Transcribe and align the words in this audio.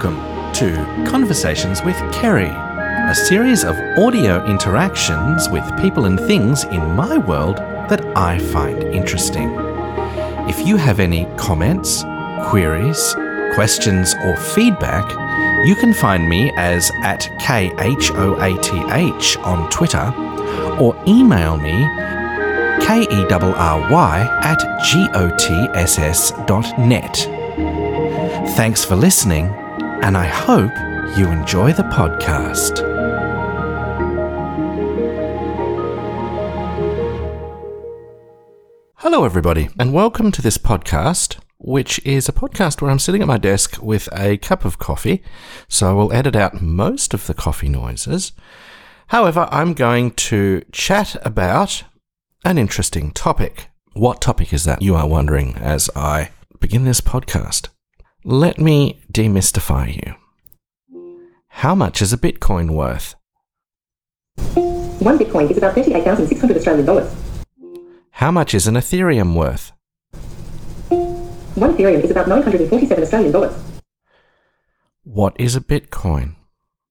Welcome 0.00 0.52
to 0.52 1.04
Conversations 1.10 1.82
with 1.82 1.96
Kerry, 2.12 2.46
a 2.46 3.14
series 3.16 3.64
of 3.64 3.74
audio 3.98 4.46
interactions 4.46 5.48
with 5.48 5.64
people 5.80 6.04
and 6.04 6.20
things 6.20 6.62
in 6.62 6.94
my 6.94 7.18
world 7.18 7.56
that 7.56 8.06
I 8.16 8.38
find 8.38 8.80
interesting. 8.80 9.52
If 10.48 10.64
you 10.64 10.76
have 10.76 11.00
any 11.00 11.26
comments, 11.36 12.04
queries, 12.48 13.12
questions, 13.54 14.14
or 14.22 14.36
feedback, 14.36 15.10
you 15.66 15.74
can 15.74 15.92
find 15.92 16.28
me 16.28 16.52
as 16.56 16.92
at 17.02 17.22
KHOATH 17.40 19.36
on 19.44 19.68
Twitter 19.68 20.14
or 20.80 20.94
email 21.08 21.56
me 21.56 21.72
K-E-R-R-Y 22.86 24.20
at 24.44 24.60
G-O-T-S-S.net. 24.84 25.28
Thanks 28.56 28.84
for 28.84 28.94
listening, 28.94 29.52
and 30.02 30.16
I 30.16 30.26
hope 30.26 30.72
you 31.18 31.26
enjoy 31.28 31.72
the 31.72 31.82
podcast. 31.82 32.78
Hello, 38.98 39.24
everybody, 39.24 39.68
and 39.78 39.92
welcome 39.92 40.30
to 40.32 40.40
this 40.40 40.56
podcast, 40.56 41.38
which 41.58 41.98
is 42.06 42.28
a 42.28 42.32
podcast 42.32 42.80
where 42.80 42.90
I'm 42.90 42.98
sitting 42.98 43.22
at 43.22 43.28
my 43.28 43.38
desk 43.38 43.78
with 43.82 44.08
a 44.12 44.36
cup 44.38 44.64
of 44.64 44.78
coffee, 44.78 45.22
so 45.68 45.88
I 45.88 45.92
will 45.92 46.12
edit 46.12 46.36
out 46.36 46.62
most 46.62 47.12
of 47.12 47.26
the 47.26 47.34
coffee 47.34 47.68
noises. 47.68 48.32
However, 49.08 49.48
I'm 49.50 49.74
going 49.74 50.12
to 50.12 50.62
chat 50.70 51.16
about 51.26 51.82
an 52.44 52.56
interesting 52.56 53.10
topic. 53.10 53.68
What 53.94 54.20
topic 54.20 54.52
is 54.52 54.64
that, 54.64 54.80
you 54.80 54.94
are 54.94 55.08
wondering, 55.08 55.56
as 55.56 55.90
I 55.96 56.30
begin 56.60 56.84
this 56.84 57.00
podcast? 57.00 57.68
Let 58.30 58.60
me 58.60 59.00
demystify 59.10 59.96
you. 59.96 60.14
How 61.48 61.74
much 61.74 62.02
is 62.02 62.12
a 62.12 62.18
Bitcoin 62.18 62.72
worth? 62.72 63.14
One 64.54 65.18
Bitcoin 65.18 65.50
is 65.50 65.56
about 65.56 65.74
38,600 65.74 66.58
Australian 66.58 66.84
dollars. 66.84 67.10
How 68.10 68.30
much 68.30 68.52
is 68.52 68.66
an 68.66 68.74
Ethereum 68.74 69.34
worth? 69.34 69.72
One 70.90 71.74
Ethereum 71.74 72.04
is 72.04 72.10
about 72.10 72.28
947 72.28 73.02
Australian 73.02 73.32
dollars. 73.32 73.54
What 75.04 75.34
is 75.40 75.56
a 75.56 75.62
Bitcoin? 75.62 76.36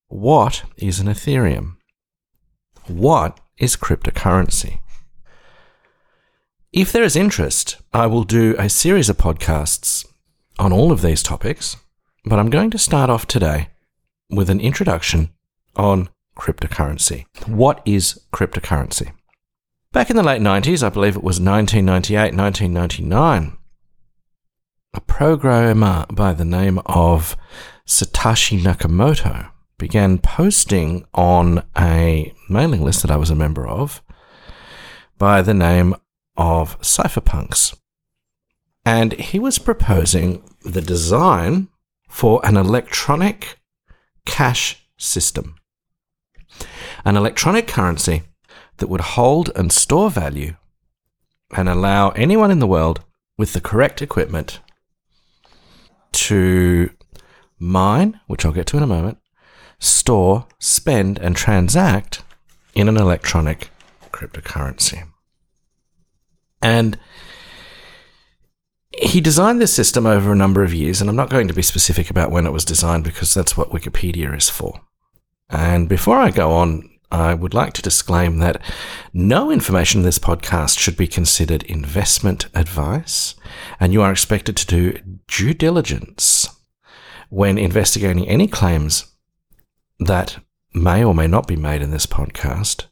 What 0.08 0.64
is 0.76 0.98
an 0.98 1.06
Ethereum? 1.06 1.76
What 2.88 3.38
is 3.58 3.76
cryptocurrency? 3.76 4.80
If 6.72 6.90
there 6.90 7.04
is 7.04 7.14
interest, 7.14 7.76
I 7.92 8.08
will 8.08 8.24
do 8.24 8.56
a 8.58 8.68
series 8.68 9.08
of 9.08 9.18
podcasts 9.18 10.04
on 10.58 10.72
all 10.72 10.92
of 10.92 11.02
these 11.02 11.22
topics, 11.22 11.76
but 12.24 12.38
I'm 12.38 12.50
going 12.50 12.70
to 12.70 12.78
start 12.78 13.10
off 13.10 13.26
today 13.26 13.68
with 14.30 14.50
an 14.50 14.60
introduction 14.60 15.30
on 15.76 16.08
cryptocurrency. 16.36 17.26
What 17.46 17.80
is 17.84 18.20
cryptocurrency? 18.32 19.12
Back 19.92 20.10
in 20.10 20.16
the 20.16 20.22
late 20.22 20.42
90s, 20.42 20.82
I 20.82 20.90
believe 20.90 21.16
it 21.16 21.22
was 21.22 21.40
1998, 21.40 22.34
1999, 22.34 23.56
a 24.94 25.00
programmer 25.00 26.06
by 26.10 26.32
the 26.32 26.44
name 26.44 26.80
of 26.86 27.36
Satoshi 27.86 28.60
Nakamoto 28.60 29.50
began 29.78 30.18
posting 30.18 31.06
on 31.14 31.64
a 31.76 32.34
mailing 32.48 32.82
list 32.82 33.02
that 33.02 33.10
I 33.10 33.16
was 33.16 33.30
a 33.30 33.36
member 33.36 33.66
of 33.66 34.02
by 35.16 35.40
the 35.40 35.54
name 35.54 35.94
of 36.36 36.78
Cypherpunks. 36.80 37.76
And 38.88 39.12
he 39.12 39.38
was 39.38 39.58
proposing 39.58 40.42
the 40.62 40.80
design 40.80 41.68
for 42.08 42.40
an 42.42 42.56
electronic 42.56 43.58
cash 44.24 44.88
system. 44.96 45.56
An 47.04 47.14
electronic 47.14 47.68
currency 47.68 48.22
that 48.78 48.88
would 48.88 49.02
hold 49.18 49.50
and 49.54 49.70
store 49.70 50.10
value 50.10 50.56
and 51.54 51.68
allow 51.68 52.12
anyone 52.12 52.50
in 52.50 52.60
the 52.60 52.66
world 52.66 53.04
with 53.36 53.52
the 53.52 53.60
correct 53.60 54.00
equipment 54.00 54.60
to 56.12 56.88
mine, 57.58 58.18
which 58.26 58.46
I'll 58.46 58.52
get 58.52 58.66
to 58.68 58.78
in 58.78 58.82
a 58.82 58.94
moment, 58.96 59.18
store, 59.78 60.46
spend, 60.58 61.18
and 61.18 61.36
transact 61.36 62.22
in 62.72 62.88
an 62.88 62.96
electronic 62.96 63.68
cryptocurrency. 64.12 65.06
And 66.62 66.98
he 69.02 69.20
designed 69.20 69.60
this 69.60 69.72
system 69.72 70.06
over 70.06 70.32
a 70.32 70.36
number 70.36 70.62
of 70.62 70.74
years, 70.74 71.00
and 71.00 71.08
I'm 71.08 71.16
not 71.16 71.30
going 71.30 71.48
to 71.48 71.54
be 71.54 71.62
specific 71.62 72.10
about 72.10 72.30
when 72.30 72.46
it 72.46 72.52
was 72.52 72.64
designed 72.64 73.04
because 73.04 73.34
that's 73.34 73.56
what 73.56 73.70
Wikipedia 73.70 74.36
is 74.36 74.48
for. 74.48 74.80
And 75.48 75.88
before 75.88 76.18
I 76.18 76.30
go 76.30 76.52
on, 76.52 76.88
I 77.10 77.32
would 77.32 77.54
like 77.54 77.72
to 77.74 77.82
disclaim 77.82 78.38
that 78.38 78.60
no 79.14 79.50
information 79.50 80.00
in 80.00 80.04
this 80.04 80.18
podcast 80.18 80.78
should 80.78 80.96
be 80.96 81.06
considered 81.06 81.62
investment 81.62 82.46
advice, 82.54 83.34
and 83.80 83.92
you 83.92 84.02
are 84.02 84.12
expected 84.12 84.56
to 84.58 84.66
do 84.66 84.98
due 85.26 85.54
diligence 85.54 86.48
when 87.30 87.56
investigating 87.56 88.28
any 88.28 88.46
claims 88.46 89.06
that 89.98 90.38
may 90.74 91.02
or 91.02 91.14
may 91.14 91.26
not 91.26 91.46
be 91.46 91.56
made 91.56 91.82
in 91.82 91.90
this 91.90 92.06
podcast. 92.06 92.86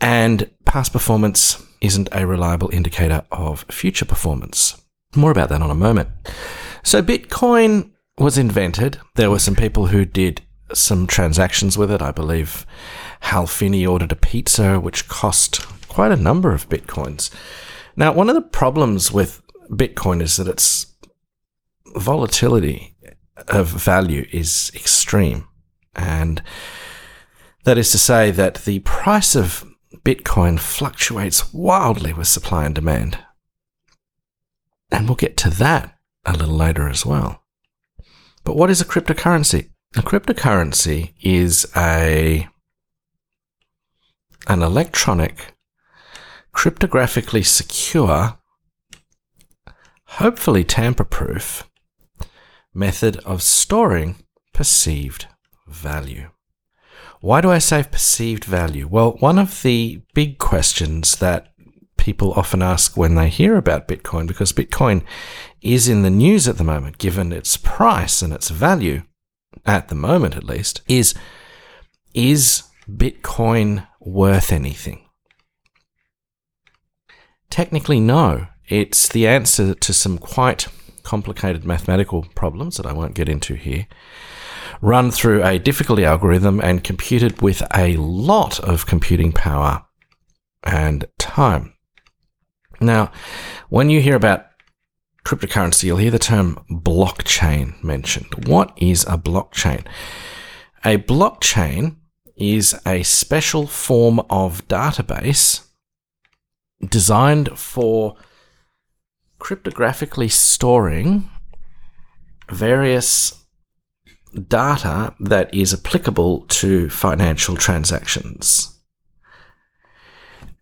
And 0.00 0.50
past 0.64 0.92
performance 0.92 1.64
isn't 1.80 2.08
a 2.12 2.26
reliable 2.26 2.70
indicator 2.72 3.24
of 3.32 3.64
future 3.70 4.04
performance. 4.04 4.80
More 5.14 5.30
about 5.30 5.48
that 5.48 5.60
in 5.60 5.70
a 5.70 5.74
moment. 5.74 6.10
So, 6.82 7.02
Bitcoin 7.02 7.90
was 8.18 8.38
invented. 8.38 8.98
There 9.14 9.30
were 9.30 9.38
some 9.38 9.56
people 9.56 9.86
who 9.86 10.04
did 10.04 10.42
some 10.74 11.06
transactions 11.06 11.78
with 11.78 11.90
it. 11.90 12.02
I 12.02 12.12
believe 12.12 12.66
Hal 13.20 13.46
Finney 13.46 13.86
ordered 13.86 14.12
a 14.12 14.16
pizza, 14.16 14.78
which 14.78 15.08
cost 15.08 15.66
quite 15.88 16.12
a 16.12 16.16
number 16.16 16.52
of 16.52 16.68
Bitcoins. 16.68 17.30
Now, 17.96 18.12
one 18.12 18.28
of 18.28 18.34
the 18.34 18.42
problems 18.42 19.10
with 19.10 19.42
Bitcoin 19.70 20.22
is 20.22 20.36
that 20.36 20.48
its 20.48 20.86
volatility 21.96 22.96
of 23.48 23.68
value 23.68 24.26
is 24.30 24.70
extreme. 24.74 25.46
And 25.94 26.42
that 27.64 27.78
is 27.78 27.90
to 27.92 27.98
say 27.98 28.30
that 28.30 28.64
the 28.64 28.80
price 28.80 29.34
of 29.34 29.64
Bitcoin 30.08 30.58
fluctuates 30.58 31.52
wildly 31.52 32.14
with 32.14 32.28
supply 32.28 32.64
and 32.64 32.74
demand. 32.74 33.18
And 34.90 35.06
we'll 35.06 35.16
get 35.16 35.36
to 35.36 35.50
that 35.50 35.98
a 36.24 36.32
little 36.32 36.56
later 36.56 36.88
as 36.88 37.04
well. 37.04 37.44
But 38.42 38.56
what 38.56 38.70
is 38.70 38.80
a 38.80 38.86
cryptocurrency? 38.86 39.68
A 39.98 40.00
cryptocurrency 40.00 41.12
is 41.20 41.70
a 41.76 42.48
an 44.46 44.62
electronic, 44.62 45.54
cryptographically 46.54 47.44
secure, 47.44 48.38
hopefully 50.04 50.64
tamper-proof 50.64 51.68
method 52.72 53.18
of 53.26 53.42
storing 53.42 54.24
perceived 54.54 55.26
value. 55.66 56.30
Why 57.20 57.40
do 57.40 57.50
I 57.50 57.58
say 57.58 57.82
perceived 57.82 58.44
value? 58.44 58.86
Well, 58.86 59.12
one 59.18 59.38
of 59.38 59.62
the 59.62 60.02
big 60.14 60.38
questions 60.38 61.16
that 61.16 61.52
people 61.96 62.32
often 62.34 62.62
ask 62.62 62.96
when 62.96 63.16
they 63.16 63.28
hear 63.28 63.56
about 63.56 63.88
Bitcoin, 63.88 64.26
because 64.26 64.52
Bitcoin 64.52 65.02
is 65.60 65.88
in 65.88 66.02
the 66.02 66.10
news 66.10 66.46
at 66.46 66.58
the 66.58 66.64
moment, 66.64 66.98
given 66.98 67.32
its 67.32 67.56
price 67.56 68.22
and 68.22 68.32
its 68.32 68.50
value, 68.50 69.02
at 69.66 69.88
the 69.88 69.94
moment 69.94 70.36
at 70.36 70.44
least, 70.44 70.80
is 70.88 71.14
is 72.14 72.62
Bitcoin 72.88 73.86
worth 74.00 74.52
anything? 74.52 75.04
Technically, 77.50 78.00
no. 78.00 78.46
It's 78.68 79.08
the 79.08 79.26
answer 79.26 79.74
to 79.74 79.92
some 79.92 80.18
quite 80.18 80.68
complicated 81.02 81.64
mathematical 81.64 82.26
problems 82.34 82.76
that 82.76 82.86
I 82.86 82.92
won't 82.92 83.14
get 83.14 83.28
into 83.28 83.54
here 83.54 83.86
run 84.80 85.10
through 85.10 85.44
a 85.44 85.58
difficulty 85.58 86.04
algorithm 86.04 86.60
and 86.60 86.84
computed 86.84 87.42
with 87.42 87.62
a 87.74 87.96
lot 87.96 88.60
of 88.60 88.86
computing 88.86 89.32
power 89.32 89.84
and 90.62 91.06
time. 91.18 91.74
Now, 92.80 93.10
when 93.68 93.90
you 93.90 94.00
hear 94.00 94.16
about 94.16 94.46
cryptocurrency, 95.24 95.84
you'll 95.84 95.98
hear 95.98 96.10
the 96.10 96.18
term 96.18 96.64
blockchain 96.70 97.82
mentioned. 97.82 98.46
What 98.46 98.72
is 98.76 99.04
a 99.04 99.18
blockchain? 99.18 99.84
A 100.84 100.98
blockchain 100.98 101.96
is 102.36 102.80
a 102.86 103.02
special 103.02 103.66
form 103.66 104.20
of 104.30 104.66
database 104.68 105.66
designed 106.88 107.58
for 107.58 108.16
cryptographically 109.40 110.30
storing 110.30 111.28
various 112.50 113.44
data 114.48 115.14
that 115.20 115.52
is 115.54 115.74
applicable 115.74 116.46
to 116.48 116.88
financial 116.90 117.56
transactions. 117.56 118.78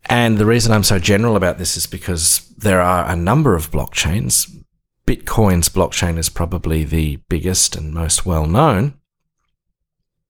And 0.08 0.38
the 0.38 0.46
reason 0.46 0.72
I'm 0.72 0.84
so 0.84 0.98
general 0.98 1.36
about 1.36 1.58
this 1.58 1.76
is 1.76 1.86
because 1.86 2.48
there 2.56 2.80
are 2.80 3.10
a 3.10 3.16
number 3.16 3.54
of 3.54 3.70
blockchains. 3.70 4.48
Bitcoin's 5.06 5.68
blockchain 5.68 6.18
is 6.18 6.28
probably 6.28 6.84
the 6.84 7.16
biggest 7.28 7.76
and 7.76 7.92
most 7.92 8.24
well 8.24 8.46
known. 8.46 8.94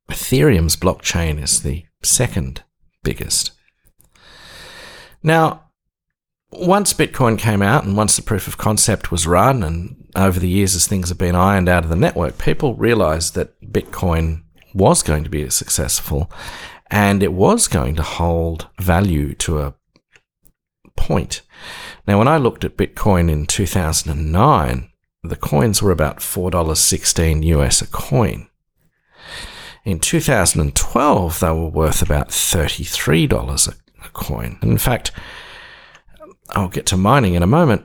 Ethereum's 0.08 0.76
blockchain 0.76 1.42
is 1.42 1.62
the 1.62 1.84
second 2.02 2.62
biggest. 3.02 3.52
Now, 5.22 5.64
once 6.52 6.94
Bitcoin 6.94 7.38
came 7.38 7.62
out 7.62 7.84
and 7.84 7.96
once 7.96 8.16
the 8.16 8.22
proof 8.22 8.46
of 8.46 8.58
concept 8.58 9.10
was 9.10 9.26
run, 9.26 9.62
and 9.62 10.05
over 10.16 10.40
the 10.40 10.48
years 10.48 10.74
as 10.74 10.86
things 10.86 11.08
have 11.10 11.18
been 11.18 11.34
ironed 11.34 11.68
out 11.68 11.84
of 11.84 11.90
the 11.90 11.96
network, 11.96 12.38
people 12.38 12.74
realized 12.74 13.34
that 13.34 13.60
Bitcoin 13.60 14.42
was 14.74 15.02
going 15.02 15.24
to 15.24 15.30
be 15.30 15.48
successful 15.50 16.30
and 16.90 17.22
it 17.22 17.32
was 17.32 17.68
going 17.68 17.96
to 17.96 18.02
hold 18.02 18.68
value 18.78 19.34
to 19.34 19.60
a 19.60 19.74
point. 20.96 21.42
Now, 22.06 22.18
when 22.18 22.28
I 22.28 22.36
looked 22.36 22.64
at 22.64 22.76
Bitcoin 22.76 23.30
in 23.30 23.46
2009, 23.46 24.90
the 25.22 25.36
coins 25.36 25.82
were 25.82 25.90
about 25.90 26.18
$4.16 26.18 27.44
US 27.44 27.82
a 27.82 27.86
coin. 27.86 28.48
In 29.84 30.00
2012, 30.00 31.40
they 31.40 31.48
were 31.48 31.68
worth 31.68 32.02
about 32.02 32.28
$33 32.30 33.68
a, 33.68 34.08
coin. 34.10 34.56
And 34.62 34.70
in 34.70 34.78
fact, 34.78 35.10
I'll 36.50 36.68
get 36.68 36.86
to 36.86 36.96
mining 36.96 37.34
in 37.34 37.42
a 37.42 37.46
moment. 37.46 37.84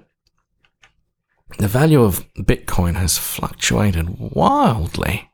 The 1.57 1.67
value 1.67 2.01
of 2.01 2.25
Bitcoin 2.33 2.95
has 2.95 3.17
fluctuated 3.17 4.17
wildly. 4.19 5.29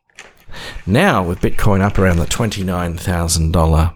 Now, 0.86 1.24
with 1.24 1.42
Bitcoin 1.42 1.82
up 1.82 1.98
around 1.98 2.18
the 2.18 2.26
$29,000 2.26 3.94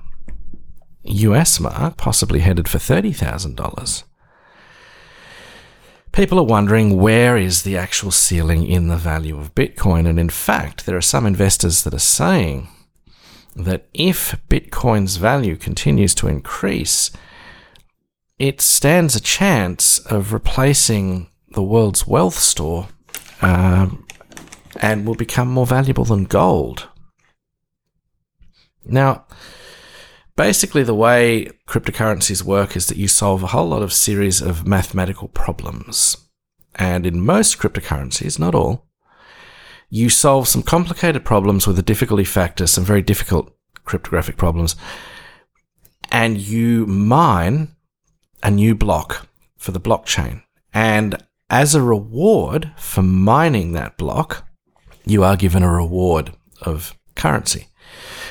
US 1.03 1.59
mark, 1.59 1.97
possibly 1.97 2.39
headed 2.39 2.69
for 2.69 2.77
$30,000, 2.77 4.03
people 6.11 6.39
are 6.39 6.45
wondering 6.45 6.97
where 6.97 7.37
is 7.37 7.63
the 7.63 7.77
actual 7.77 8.11
ceiling 8.11 8.65
in 8.65 8.87
the 8.87 8.97
value 8.97 9.37
of 9.37 9.55
Bitcoin. 9.55 10.07
And 10.07 10.19
in 10.19 10.29
fact, 10.29 10.85
there 10.85 10.97
are 10.97 11.01
some 11.01 11.25
investors 11.25 11.83
that 11.83 11.93
are 11.93 11.99
saying 11.99 12.67
that 13.55 13.87
if 13.93 14.35
Bitcoin's 14.49 15.17
value 15.17 15.55
continues 15.55 16.15
to 16.15 16.27
increase, 16.27 17.11
it 18.39 18.61
stands 18.61 19.15
a 19.15 19.21
chance 19.21 19.99
of 19.99 20.33
replacing 20.33 21.30
the 21.53 21.63
world's 21.63 22.07
wealth 22.07 22.37
store 22.37 22.87
um, 23.41 24.05
and 24.79 25.05
will 25.05 25.15
become 25.15 25.49
more 25.49 25.65
valuable 25.65 26.05
than 26.05 26.23
gold. 26.23 26.87
Now, 28.85 29.25
basically, 30.35 30.83
the 30.83 30.95
way 30.95 31.49
cryptocurrencies 31.67 32.43
work 32.43 32.75
is 32.75 32.87
that 32.87 32.97
you 32.97 33.07
solve 33.07 33.43
a 33.43 33.47
whole 33.47 33.67
lot 33.67 33.83
of 33.83 33.93
series 33.93 34.41
of 34.41 34.67
mathematical 34.67 35.27
problems. 35.27 36.17
And 36.75 37.05
in 37.05 37.21
most 37.21 37.59
cryptocurrencies, 37.59 38.39
not 38.39 38.55
all, 38.55 38.87
you 39.89 40.09
solve 40.09 40.47
some 40.47 40.63
complicated 40.63 41.25
problems 41.25 41.67
with 41.67 41.77
a 41.77 41.83
difficulty 41.83 42.23
factor, 42.23 42.65
some 42.65 42.85
very 42.85 43.01
difficult 43.01 43.53
cryptographic 43.83 44.37
problems, 44.37 44.75
and 46.11 46.37
you 46.37 46.85
mine 46.85 47.75
a 48.41 48.49
new 48.49 48.73
block 48.73 49.27
for 49.57 49.71
the 49.71 49.81
blockchain. 49.81 50.43
And 50.73 51.21
as 51.51 51.75
a 51.75 51.83
reward 51.83 52.71
for 52.77 53.03
mining 53.03 53.73
that 53.73 53.97
block, 53.97 54.47
you 55.05 55.21
are 55.21 55.35
given 55.35 55.61
a 55.61 55.71
reward 55.71 56.31
of 56.61 56.97
currency. 57.15 57.67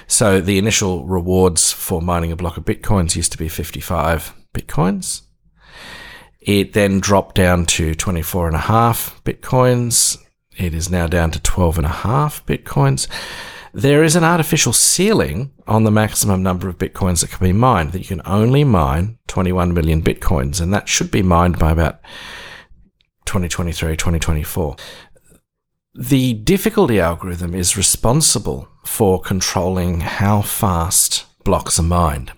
So 0.07 0.41
the 0.41 0.57
initial 0.57 1.05
rewards 1.05 1.71
for 1.71 2.01
mining 2.01 2.33
a 2.33 2.37
block 2.37 2.57
of 2.57 2.65
bitcoins 2.65 3.15
used 3.15 3.31
to 3.33 3.39
be 3.39 3.49
55 3.49 4.35
bitcoins. 4.55 5.23
It 6.41 6.73
then 6.73 6.99
dropped 6.99 7.35
down 7.35 7.67
to 7.67 7.95
24 7.95 8.47
and 8.47 8.57
a 8.57 8.61
half 8.61 9.23
bitcoins. 9.23 10.17
It 10.57 10.73
is 10.73 10.91
now 10.91 11.07
down 11.07 11.31
to 11.33 11.43
12 11.43 11.77
and 11.77 11.87
a 11.87 11.91
half 11.91 12.45
bitcoins. 12.47 13.07
There 13.75 14.03
is 14.03 14.17
an 14.17 14.25
artificial 14.25 14.73
ceiling 14.73 15.53
on 15.69 15.85
the 15.85 15.91
maximum 15.91 16.43
number 16.43 16.69
of 16.69 16.79
bitcoins 16.79 17.21
that 17.21 17.31
can 17.31 17.47
be 17.47 17.53
mined, 17.53 17.93
that 17.93 18.01
you 18.01 18.07
can 18.07 18.23
only 18.25 18.65
mine 18.65 19.19
21 19.29 19.75
million 19.75 20.03
bitcoins, 20.03 20.61
and 20.61 20.73
that 20.73 20.89
should 20.89 21.11
be 21.11 21.23
mined 21.23 21.59
by 21.59 21.71
about 21.71 22.01
2023, 23.31 23.97
2024 23.97 24.77
the 25.95 26.35
difficulty 26.35 27.01
algorithm 27.01 27.55
is 27.55 27.77
responsible 27.77 28.69
for 28.85 29.21
controlling 29.21 30.01
how 30.01 30.41
fast 30.41 31.27
blocks 31.45 31.79
are 31.79 31.85
mined. 31.85 32.33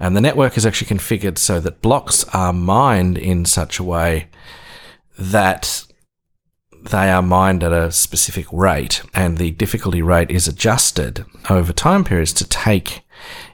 And 0.00 0.16
the 0.16 0.20
network 0.20 0.56
is 0.56 0.66
actually 0.66 0.88
configured 0.88 1.38
so 1.38 1.60
that 1.60 1.82
blocks 1.82 2.24
are 2.34 2.52
mined 2.52 3.16
in 3.16 3.44
such 3.44 3.78
a 3.78 3.84
way 3.84 4.28
that 5.18 5.84
they 6.90 7.10
are 7.10 7.22
mined 7.22 7.62
at 7.62 7.72
a 7.72 7.90
specific 7.90 8.46
rate, 8.52 9.02
and 9.14 9.38
the 9.38 9.50
difficulty 9.52 10.02
rate 10.02 10.30
is 10.30 10.46
adjusted 10.46 11.24
over 11.48 11.72
time 11.72 12.04
periods 12.04 12.32
to 12.34 12.48
take 12.48 13.02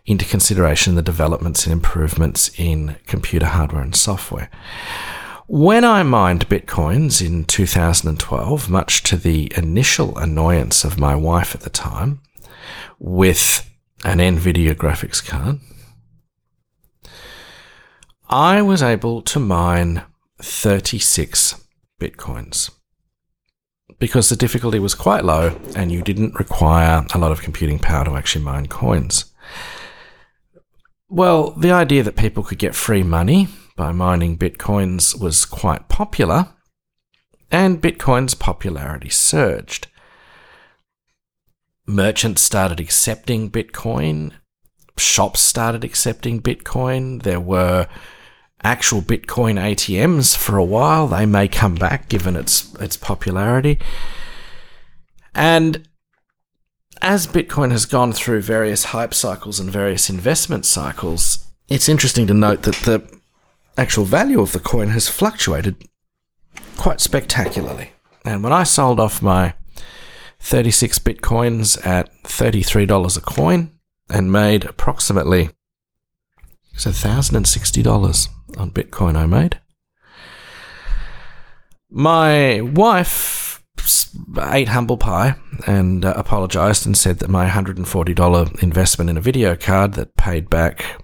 into 0.04 0.24
consideration 0.24 0.94
the 0.94 1.02
developments 1.02 1.64
and 1.64 1.72
improvements 1.72 2.50
in 2.58 2.96
computer 3.06 3.46
hardware 3.46 3.82
and 3.82 3.96
software. 3.96 4.50
When 5.48 5.84
I 5.84 6.04
mined 6.04 6.48
bitcoins 6.48 7.24
in 7.24 7.44
2012, 7.44 8.70
much 8.70 9.02
to 9.02 9.16
the 9.16 9.52
initial 9.56 10.16
annoyance 10.16 10.84
of 10.84 11.00
my 11.00 11.16
wife 11.16 11.54
at 11.54 11.62
the 11.62 11.70
time, 11.70 12.20
with 13.00 13.68
an 14.04 14.18
NVIDIA 14.18 14.74
graphics 14.74 15.24
card, 15.24 15.58
I 18.28 18.62
was 18.62 18.84
able 18.84 19.20
to 19.22 19.40
mine 19.40 20.04
36 20.40 21.60
bitcoins 22.00 22.70
because 23.98 24.28
the 24.28 24.36
difficulty 24.36 24.78
was 24.78 24.94
quite 24.94 25.24
low 25.24 25.58
and 25.76 25.90
you 25.90 26.02
didn't 26.02 26.38
require 26.38 27.04
a 27.14 27.18
lot 27.18 27.32
of 27.32 27.42
computing 27.42 27.80
power 27.80 28.04
to 28.04 28.14
actually 28.14 28.44
mine 28.44 28.68
coins. 28.68 29.32
Well, 31.08 31.50
the 31.50 31.72
idea 31.72 32.04
that 32.04 32.16
people 32.16 32.44
could 32.44 32.58
get 32.58 32.76
free 32.76 33.02
money 33.02 33.48
by 33.76 33.92
mining 33.92 34.36
bitcoins 34.36 35.18
was 35.18 35.44
quite 35.44 35.88
popular, 35.88 36.48
and 37.50 37.82
Bitcoin's 37.82 38.34
popularity 38.34 39.10
surged. 39.10 39.88
Merchants 41.86 42.40
started 42.42 42.80
accepting 42.80 43.50
Bitcoin, 43.50 44.32
shops 44.96 45.40
started 45.40 45.84
accepting 45.84 46.40
Bitcoin, 46.40 47.22
there 47.22 47.40
were 47.40 47.88
actual 48.62 49.02
Bitcoin 49.02 49.60
ATMs 49.60 50.36
for 50.36 50.56
a 50.56 50.64
while. 50.64 51.08
They 51.08 51.26
may 51.26 51.48
come 51.48 51.74
back 51.74 52.08
given 52.08 52.36
its 52.36 52.74
its 52.76 52.96
popularity. 52.96 53.78
And 55.34 55.88
as 57.00 57.26
Bitcoin 57.26 57.72
has 57.72 57.86
gone 57.86 58.12
through 58.12 58.42
various 58.42 58.84
hype 58.84 59.12
cycles 59.12 59.58
and 59.58 59.70
various 59.70 60.08
investment 60.08 60.64
cycles, 60.64 61.44
it's 61.68 61.88
interesting 61.88 62.26
to 62.28 62.34
note 62.34 62.62
that 62.62 62.76
the 62.76 63.21
actual 63.76 64.04
value 64.04 64.40
of 64.40 64.52
the 64.52 64.60
coin 64.60 64.88
has 64.90 65.08
fluctuated 65.08 65.88
quite 66.76 67.00
spectacularly. 67.00 67.92
And 68.24 68.42
when 68.42 68.52
I 68.52 68.62
sold 68.62 69.00
off 69.00 69.22
my 69.22 69.54
36 70.40 70.98
bitcoins 70.98 71.84
at 71.86 72.12
$33 72.24 73.16
a 73.16 73.20
coin 73.20 73.70
and 74.10 74.32
made 74.32 74.64
approximately 74.64 75.50
it's 76.74 76.86
$1,060 76.86 78.28
on 78.56 78.70
Bitcoin 78.70 79.16
I 79.16 79.26
made. 79.26 79.60
My 81.90 82.60
wife 82.62 83.62
ate 84.50 84.68
humble 84.68 84.96
pie 84.96 85.36
and 85.66 86.04
uh, 86.04 86.14
apologized 86.16 86.86
and 86.86 86.96
said 86.96 87.18
that 87.18 87.28
my 87.28 87.48
$140 87.48 88.62
investment 88.62 89.10
in 89.10 89.16
a 89.16 89.20
video 89.20 89.54
card 89.54 89.94
that 89.94 90.16
paid 90.16 90.48
back 90.48 91.02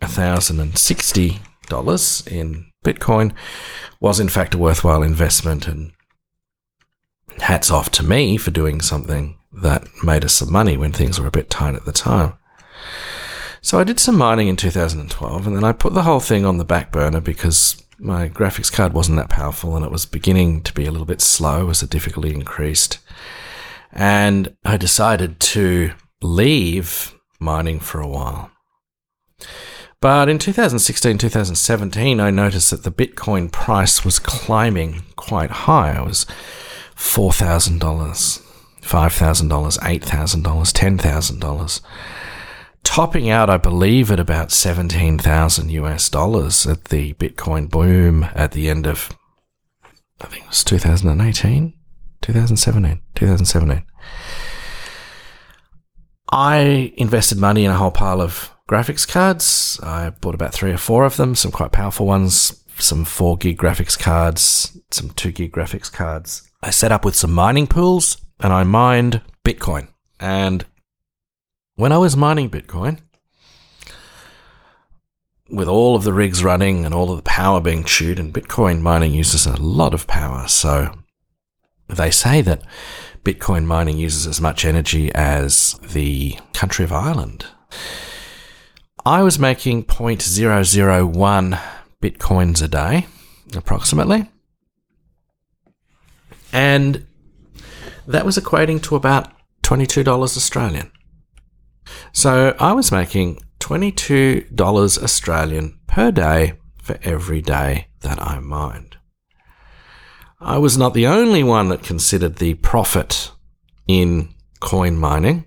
1060 0.00 1.40
dollars 1.68 2.26
in 2.26 2.66
Bitcoin 2.84 3.32
was 4.00 4.20
in 4.20 4.28
fact 4.28 4.54
a 4.54 4.58
worthwhile 4.58 5.02
investment 5.02 5.66
and 5.66 5.92
hats 7.40 7.70
off 7.70 7.90
to 7.90 8.02
me 8.02 8.36
for 8.36 8.50
doing 8.50 8.80
something 8.80 9.38
that 9.52 9.86
made 10.02 10.24
us 10.24 10.34
some 10.34 10.52
money 10.52 10.76
when 10.76 10.92
things 10.92 11.20
were 11.20 11.26
a 11.26 11.32
bit 11.32 11.50
tight 11.50 11.74
at 11.74 11.84
the 11.84 11.92
time. 11.92 12.34
So 13.60 13.78
I 13.78 13.84
did 13.84 13.98
some 13.98 14.16
mining 14.16 14.48
in 14.48 14.56
2012 14.56 15.46
and 15.46 15.56
then 15.56 15.64
I 15.64 15.72
put 15.72 15.94
the 15.94 16.02
whole 16.02 16.20
thing 16.20 16.44
on 16.44 16.58
the 16.58 16.64
back 16.64 16.92
burner 16.92 17.20
because 17.20 17.82
my 17.98 18.28
graphics 18.28 18.72
card 18.72 18.92
wasn't 18.92 19.18
that 19.18 19.28
powerful 19.28 19.74
and 19.74 19.84
it 19.84 19.90
was 19.90 20.06
beginning 20.06 20.62
to 20.62 20.72
be 20.72 20.86
a 20.86 20.90
little 20.90 21.06
bit 21.06 21.20
slow 21.20 21.68
as 21.68 21.80
the 21.80 21.86
difficulty 21.86 22.32
increased. 22.32 22.98
And 23.92 24.56
I 24.64 24.76
decided 24.76 25.40
to 25.40 25.92
leave 26.22 27.14
mining 27.40 27.80
for 27.80 28.00
a 28.00 28.08
while. 28.08 28.50
But 30.00 30.28
in 30.28 30.38
2016, 30.38 31.18
2017, 31.18 32.20
I 32.20 32.30
noticed 32.30 32.70
that 32.70 32.84
the 32.84 32.92
Bitcoin 32.92 33.50
price 33.50 34.04
was 34.04 34.20
climbing 34.20 35.02
quite 35.16 35.50
high. 35.50 35.98
It 35.98 36.04
was 36.04 36.24
$4,000, 36.94 37.78
$5,000, 37.80 39.78
$8,000, 39.78 41.00
$10,000. 41.00 41.80
Topping 42.84 43.28
out, 43.28 43.50
I 43.50 43.56
believe, 43.56 44.10
at 44.12 44.20
about 44.20 44.52
17,000 44.52 45.70
US 45.70 46.08
dollars 46.08 46.66
at 46.66 46.86
the 46.86 47.12
Bitcoin 47.14 47.68
boom 47.68 48.28
at 48.34 48.52
the 48.52 48.68
end 48.68 48.86
of 48.86 49.10
I 50.20 50.26
think 50.26 50.44
it 50.44 50.48
was 50.48 50.64
2018, 50.64 51.74
2017, 52.22 53.02
2017. 53.14 53.84
I 56.30 56.92
invested 56.96 57.38
money 57.38 57.64
in 57.64 57.70
a 57.70 57.76
whole 57.76 57.90
pile 57.90 58.20
of 58.20 58.50
graphics 58.68 59.08
cards. 59.08 59.80
I 59.82 60.10
bought 60.10 60.34
about 60.34 60.52
three 60.52 60.70
or 60.70 60.78
four 60.78 61.04
of 61.04 61.16
them, 61.16 61.34
some 61.34 61.50
quite 61.50 61.72
powerful 61.72 62.06
ones, 62.06 62.62
some 62.78 63.04
four 63.04 63.36
gig 63.36 63.58
graphics 63.58 63.98
cards, 63.98 64.78
some 64.90 65.10
two 65.10 65.32
gig 65.32 65.52
graphics 65.52 65.90
cards. 65.90 66.48
I 66.62 66.70
set 66.70 66.92
up 66.92 67.04
with 67.04 67.16
some 67.16 67.32
mining 67.32 67.66
pools 67.66 68.18
and 68.40 68.52
I 68.52 68.62
mined 68.64 69.22
Bitcoin. 69.44 69.88
And 70.20 70.64
when 71.76 71.92
I 71.92 71.98
was 71.98 72.16
mining 72.16 72.50
Bitcoin, 72.50 73.00
with 75.50 75.68
all 75.68 75.96
of 75.96 76.04
the 76.04 76.12
rigs 76.12 76.44
running 76.44 76.84
and 76.84 76.94
all 76.94 77.10
of 77.10 77.16
the 77.16 77.22
power 77.22 77.60
being 77.60 77.82
chewed, 77.84 78.18
and 78.18 78.34
Bitcoin 78.34 78.82
mining 78.82 79.14
uses 79.14 79.46
a 79.46 79.56
lot 79.56 79.94
of 79.94 80.06
power. 80.06 80.46
So 80.46 80.92
they 81.88 82.10
say 82.10 82.42
that 82.42 82.62
Bitcoin 83.24 83.64
mining 83.64 83.96
uses 83.96 84.26
as 84.26 84.42
much 84.42 84.66
energy 84.66 85.10
as 85.14 85.74
the 85.82 86.38
country 86.52 86.84
of 86.84 86.92
Ireland. 86.92 87.46
I 89.08 89.22
was 89.22 89.38
making 89.38 89.84
0.001 89.84 91.60
Bitcoins 92.02 92.62
a 92.62 92.68
day, 92.68 93.06
approximately. 93.56 94.30
And 96.52 97.06
that 98.06 98.26
was 98.26 98.36
equating 98.36 98.82
to 98.82 98.96
about 98.96 99.32
$22 99.62 100.06
Australian. 100.06 100.92
So 102.12 102.54
I 102.60 102.72
was 102.72 102.92
making 102.92 103.40
$22 103.60 105.02
Australian 105.02 105.80
per 105.86 106.10
day 106.10 106.58
for 106.82 106.98
every 107.02 107.40
day 107.40 107.86
that 108.00 108.20
I 108.20 108.40
mined. 108.40 108.98
I 110.38 110.58
was 110.58 110.76
not 110.76 110.92
the 110.92 111.06
only 111.06 111.42
one 111.42 111.70
that 111.70 111.82
considered 111.82 112.36
the 112.36 112.56
profit 112.56 113.32
in 113.86 114.34
coin 114.60 114.98
mining. 114.98 115.46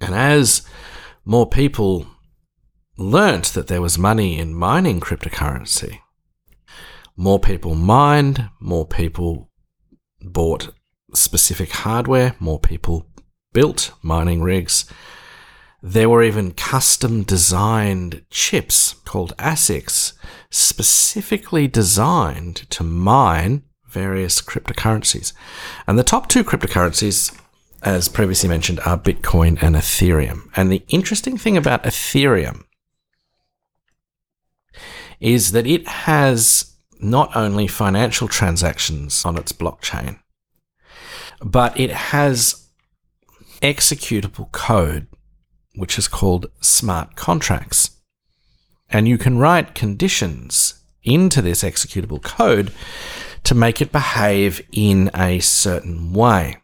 And 0.00 0.16
as 0.16 0.66
more 1.24 1.48
people 1.48 2.06
learnt 2.96 3.46
that 3.54 3.68
there 3.68 3.82
was 3.82 3.98
money 3.98 4.38
in 4.38 4.54
mining 4.54 5.00
cryptocurrency, 5.00 6.00
more 7.16 7.38
people 7.38 7.74
mined, 7.74 8.48
more 8.60 8.86
people 8.86 9.50
bought 10.20 10.72
specific 11.14 11.70
hardware, 11.70 12.34
more 12.38 12.58
people 12.58 13.06
built 13.52 13.92
mining 14.02 14.42
rigs. 14.42 14.86
There 15.82 16.08
were 16.08 16.22
even 16.22 16.52
custom 16.52 17.22
designed 17.22 18.24
chips 18.30 18.94
called 19.04 19.36
ASICs, 19.36 20.12
specifically 20.50 21.66
designed 21.66 22.56
to 22.70 22.84
mine 22.84 23.64
various 23.88 24.40
cryptocurrencies. 24.40 25.32
And 25.86 25.98
the 25.98 26.04
top 26.04 26.28
two 26.28 26.44
cryptocurrencies, 26.44 27.38
as 27.82 28.08
previously 28.08 28.48
mentioned, 28.48 28.80
are 28.80 28.98
Bitcoin 28.98 29.60
and 29.62 29.74
Ethereum. 29.74 30.48
And 30.56 30.70
the 30.70 30.84
interesting 30.88 31.36
thing 31.36 31.56
about 31.56 31.82
Ethereum 31.82 32.64
is 35.20 35.52
that 35.52 35.66
it 35.66 35.86
has 35.86 36.76
not 37.00 37.34
only 37.36 37.66
financial 37.66 38.28
transactions 38.28 39.24
on 39.24 39.36
its 39.36 39.52
blockchain, 39.52 40.18
but 41.40 41.78
it 41.78 41.90
has 41.90 42.68
executable 43.60 44.50
code, 44.52 45.08
which 45.74 45.98
is 45.98 46.08
called 46.08 46.46
smart 46.60 47.16
contracts. 47.16 47.90
And 48.90 49.08
you 49.08 49.18
can 49.18 49.38
write 49.38 49.74
conditions 49.74 50.82
into 51.02 51.42
this 51.42 51.62
executable 51.62 52.22
code 52.22 52.72
to 53.44 53.54
make 53.54 53.80
it 53.80 53.90
behave 53.90 54.64
in 54.70 55.10
a 55.14 55.40
certain 55.40 56.12
way. 56.12 56.61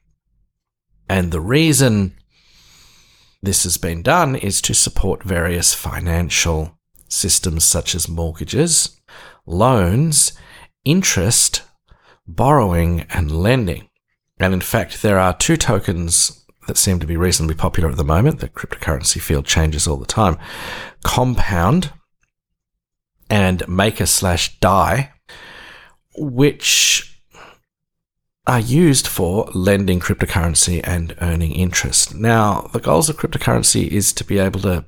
And 1.09 1.33
the 1.33 1.41
reason 1.41 2.15
this 3.43 3.63
has 3.65 3.77
been 3.77 4.03
done 4.03 4.37
is 4.37 4.61
to 4.63 4.75
support 4.75 5.23
various 5.23 5.75
financial 5.75 6.79
systems 7.09 7.65
such 7.65 7.95
as 7.95 8.09
mortgages, 8.09 9.01
loans, 9.47 10.33
interest, 10.85 11.63
borrowing, 12.27 13.07
and 13.11 13.31
lending. 13.31 13.89
And 14.39 14.53
in 14.55 14.61
fact, 14.61 15.03
there 15.03 15.19
are 15.19 15.37
two 15.37 15.57
tokens 15.57 16.45
that 16.67 16.77
seem 16.77 17.01
to 17.01 17.07
be 17.07 17.17
reasonably 17.17 17.55
popular 17.55 17.89
at 17.89 17.97
the 17.97 18.05
moment. 18.05 18.41
The 18.41 18.49
cryptocurrency 18.49 19.21
field 19.21 19.47
changes 19.47 19.87
all 19.89 19.97
the 19.97 20.07
time. 20.07 20.37
Compound 21.03 21.93
and 23.31 23.67
Maker 23.67 24.07
slash 24.07 24.59
Dai, 24.61 25.13
which 26.17 27.08
are 28.49 28.61
used 28.61 29.07
for 29.07 29.45
lending 29.53 30.01
cryptocurrency 30.01 30.81
and 30.83 31.15
earning 31.21 31.53
interest. 31.53 32.15
Now, 32.15 32.71
the 32.73 32.81
goals 32.81 33.11
of 33.11 33.19
cryptocurrency 33.19 33.87
is 33.87 34.11
to 34.15 34.25
be 34.25 34.39
able 34.39 34.61
to 34.61 34.87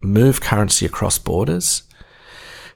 move 0.00 0.40
currency 0.40 0.86
across 0.86 1.18
borders, 1.18 1.82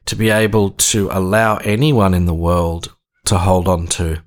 to 0.06 0.16
be 0.16 0.30
able 0.30 0.70
to 0.70 1.08
allow 1.12 1.58
anyone 1.58 2.12
in 2.12 2.26
the 2.26 2.34
world 2.34 2.92
to 3.26 3.38
hold 3.38 3.68
on 3.68 3.86
to 3.86 4.24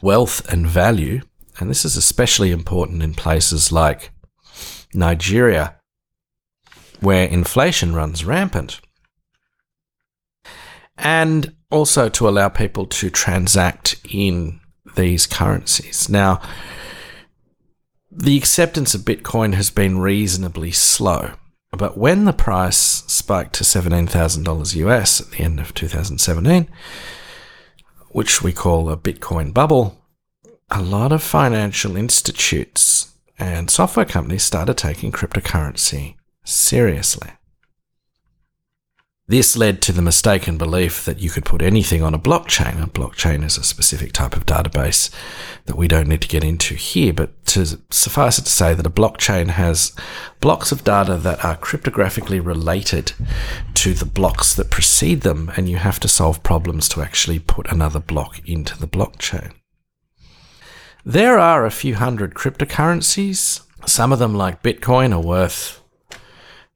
wealth 0.00 0.48
and 0.52 0.68
value. 0.68 1.20
And 1.58 1.68
this 1.68 1.84
is 1.84 1.96
especially 1.96 2.52
important 2.52 3.02
in 3.02 3.12
places 3.12 3.72
like 3.72 4.12
Nigeria, 4.94 5.80
where 7.00 7.26
inflation 7.26 7.92
runs 7.92 8.24
rampant. 8.24 8.80
And 10.96 11.55
also 11.70 12.08
to 12.08 12.28
allow 12.28 12.48
people 12.48 12.86
to 12.86 13.10
transact 13.10 13.96
in 14.08 14.60
these 14.96 15.26
currencies. 15.26 16.08
Now, 16.08 16.40
the 18.10 18.36
acceptance 18.36 18.94
of 18.94 19.02
Bitcoin 19.02 19.54
has 19.54 19.70
been 19.70 19.98
reasonably 19.98 20.72
slow. 20.72 21.32
But 21.72 21.98
when 21.98 22.24
the 22.24 22.32
price 22.32 22.76
spiked 22.76 23.54
to 23.54 23.64
$17,000 23.64 24.76
US 24.76 25.20
at 25.20 25.30
the 25.30 25.40
end 25.40 25.60
of 25.60 25.74
2017, 25.74 26.68
which 28.10 28.42
we 28.42 28.52
call 28.52 28.88
a 28.88 28.96
Bitcoin 28.96 29.52
bubble, 29.52 30.02
a 30.70 30.80
lot 30.80 31.12
of 31.12 31.22
financial 31.22 31.96
institutes 31.96 33.12
and 33.38 33.70
software 33.70 34.06
companies 34.06 34.42
started 34.42 34.78
taking 34.78 35.12
cryptocurrency 35.12 36.14
seriously. 36.44 37.30
This 39.28 39.56
led 39.56 39.82
to 39.82 39.92
the 39.92 40.02
mistaken 40.02 40.56
belief 40.56 41.04
that 41.04 41.18
you 41.18 41.30
could 41.30 41.44
put 41.44 41.60
anything 41.60 42.00
on 42.00 42.14
a 42.14 42.18
blockchain. 42.18 42.80
A 42.80 42.86
blockchain 42.86 43.44
is 43.44 43.58
a 43.58 43.64
specific 43.64 44.12
type 44.12 44.36
of 44.36 44.46
database 44.46 45.10
that 45.64 45.76
we 45.76 45.88
don't 45.88 46.06
need 46.06 46.22
to 46.22 46.28
get 46.28 46.44
into 46.44 46.76
here, 46.76 47.12
but 47.12 47.44
to 47.46 47.66
suffice 47.90 48.38
it 48.38 48.44
to 48.44 48.50
say 48.50 48.72
that 48.72 48.86
a 48.86 48.90
blockchain 48.90 49.48
has 49.48 49.92
blocks 50.38 50.70
of 50.70 50.84
data 50.84 51.16
that 51.16 51.44
are 51.44 51.56
cryptographically 51.56 52.44
related 52.44 53.14
to 53.74 53.94
the 53.94 54.04
blocks 54.04 54.54
that 54.54 54.70
precede 54.70 55.22
them, 55.22 55.50
and 55.56 55.68
you 55.68 55.78
have 55.78 55.98
to 55.98 56.08
solve 56.08 56.44
problems 56.44 56.88
to 56.90 57.02
actually 57.02 57.40
put 57.40 57.66
another 57.66 57.98
block 57.98 58.40
into 58.48 58.78
the 58.78 58.86
blockchain. 58.86 59.50
There 61.04 61.36
are 61.36 61.66
a 61.66 61.72
few 61.72 61.96
hundred 61.96 62.34
cryptocurrencies. 62.34 63.62
Some 63.86 64.12
of 64.12 64.20
them, 64.20 64.36
like 64.36 64.62
Bitcoin, 64.62 65.12
are 65.12 65.20
worth, 65.20 65.82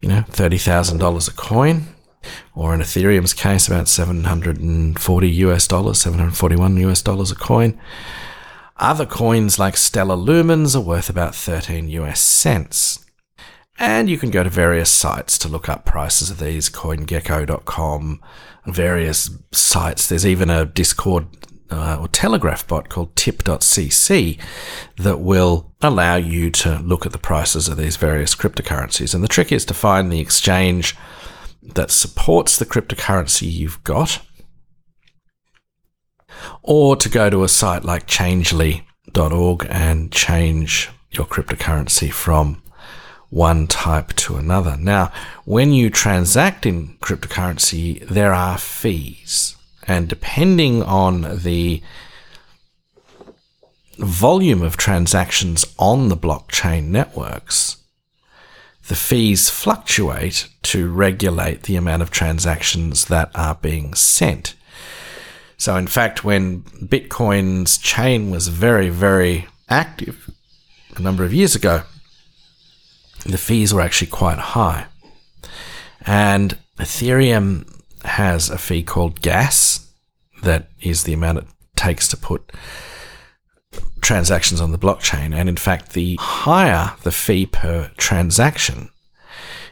you 0.00 0.08
know, 0.08 0.24
$30,000 0.28 1.28
a 1.28 1.32
coin 1.34 1.94
or 2.54 2.74
in 2.74 2.80
Ethereum's 2.80 3.32
case, 3.32 3.66
about 3.66 3.88
740 3.88 5.28
US 5.28 5.66
dollars, 5.66 6.00
741 6.00 6.76
US 6.78 7.02
dollars 7.02 7.30
a 7.30 7.34
coin. 7.34 7.78
Other 8.76 9.06
coins 9.06 9.58
like 9.58 9.76
Stellar 9.76 10.16
Lumens 10.16 10.74
are 10.74 10.80
worth 10.80 11.10
about 11.10 11.34
13 11.34 11.88
US 11.90 12.20
cents. 12.20 13.04
And 13.78 14.10
you 14.10 14.18
can 14.18 14.30
go 14.30 14.42
to 14.42 14.50
various 14.50 14.90
sites 14.90 15.38
to 15.38 15.48
look 15.48 15.68
up 15.68 15.86
prices 15.86 16.30
of 16.30 16.38
these, 16.38 16.68
coingecko.com, 16.68 18.20
various 18.66 19.30
sites. 19.52 20.06
There's 20.06 20.26
even 20.26 20.50
a 20.50 20.66
Discord 20.66 21.26
uh, 21.70 21.98
or 22.00 22.08
Telegram 22.08 22.58
bot 22.68 22.88
called 22.88 23.14
tip.cc 23.16 24.38
that 24.98 25.20
will 25.20 25.72
allow 25.80 26.16
you 26.16 26.50
to 26.50 26.78
look 26.80 27.06
at 27.06 27.12
the 27.12 27.18
prices 27.18 27.68
of 27.68 27.76
these 27.76 27.96
various 27.96 28.34
cryptocurrencies. 28.34 29.14
And 29.14 29.24
the 29.24 29.28
trick 29.28 29.52
is 29.52 29.64
to 29.66 29.74
find 29.74 30.10
the 30.10 30.20
exchange 30.20 30.96
that 31.74 31.90
supports 31.90 32.58
the 32.58 32.66
cryptocurrency 32.66 33.50
you've 33.50 33.82
got, 33.84 34.20
or 36.62 36.96
to 36.96 37.08
go 37.08 37.30
to 37.30 37.44
a 37.44 37.48
site 37.48 37.84
like 37.84 38.06
changelly.org 38.06 39.66
and 39.68 40.12
change 40.12 40.90
your 41.10 41.26
cryptocurrency 41.26 42.12
from 42.12 42.62
one 43.30 43.66
type 43.66 44.12
to 44.14 44.36
another. 44.36 44.76
Now, 44.76 45.12
when 45.44 45.72
you 45.72 45.90
transact 45.90 46.66
in 46.66 46.96
cryptocurrency, 46.98 48.06
there 48.08 48.32
are 48.32 48.58
fees. 48.58 49.56
And 49.86 50.08
depending 50.08 50.82
on 50.82 51.38
the 51.42 51.82
volume 53.98 54.62
of 54.62 54.76
transactions 54.76 55.64
on 55.78 56.08
the 56.08 56.16
blockchain 56.16 56.86
networks, 56.86 57.76
the 58.90 58.96
fees 58.96 59.48
fluctuate 59.48 60.48
to 60.64 60.90
regulate 60.90 61.62
the 61.62 61.76
amount 61.76 62.02
of 62.02 62.10
transactions 62.10 63.04
that 63.04 63.30
are 63.36 63.54
being 63.54 63.94
sent. 63.94 64.56
So, 65.56 65.76
in 65.76 65.86
fact, 65.86 66.24
when 66.24 66.62
Bitcoin's 66.62 67.78
chain 67.78 68.32
was 68.32 68.48
very, 68.48 68.88
very 68.88 69.46
active 69.68 70.28
a 70.96 71.00
number 71.00 71.22
of 71.22 71.32
years 71.32 71.54
ago, 71.54 71.82
the 73.24 73.38
fees 73.38 73.72
were 73.72 73.80
actually 73.80 74.10
quite 74.10 74.38
high. 74.38 74.86
And 76.04 76.58
Ethereum 76.76 77.72
has 78.04 78.50
a 78.50 78.58
fee 78.58 78.82
called 78.82 79.20
gas, 79.20 79.86
that 80.42 80.68
is 80.80 81.04
the 81.04 81.12
amount 81.12 81.38
it 81.38 81.46
takes 81.76 82.08
to 82.08 82.16
put 82.16 82.50
transactions 84.00 84.60
on 84.60 84.72
the 84.72 84.78
blockchain. 84.78 85.34
And 85.34 85.48
in 85.48 85.56
fact, 85.56 85.92
the 85.92 86.16
higher 86.20 86.94
the 87.02 87.12
fee 87.12 87.46
per 87.46 87.90
transaction, 87.96 88.90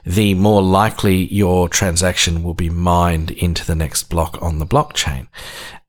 the 0.05 0.35
more 0.35 0.63
likely 0.63 1.33
your 1.33 1.69
transaction 1.69 2.43
will 2.43 2.55
be 2.55 2.71
mined 2.71 3.31
into 3.33 3.65
the 3.67 3.75
next 3.75 4.05
block 4.05 4.39
on 4.41 4.59
the 4.59 4.67
blockchain. 4.67 5.29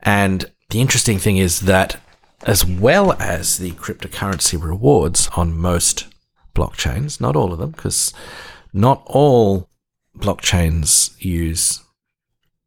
And 0.01 0.51
the 0.69 0.81
interesting 0.81 1.19
thing 1.19 1.37
is 1.37 1.61
that 1.61 2.01
as 2.43 2.65
well 2.65 3.13
as 3.13 3.57
the 3.57 3.71
cryptocurrency 3.71 4.61
rewards 4.61 5.29
on 5.35 5.57
most 5.57 6.07
blockchains, 6.55 7.19
not 7.19 7.35
all 7.35 7.51
of 7.51 7.59
them, 7.59 7.71
because 7.71 8.13
not 8.73 9.03
all 9.05 9.69
blockchains 10.17 11.13
use 11.19 11.81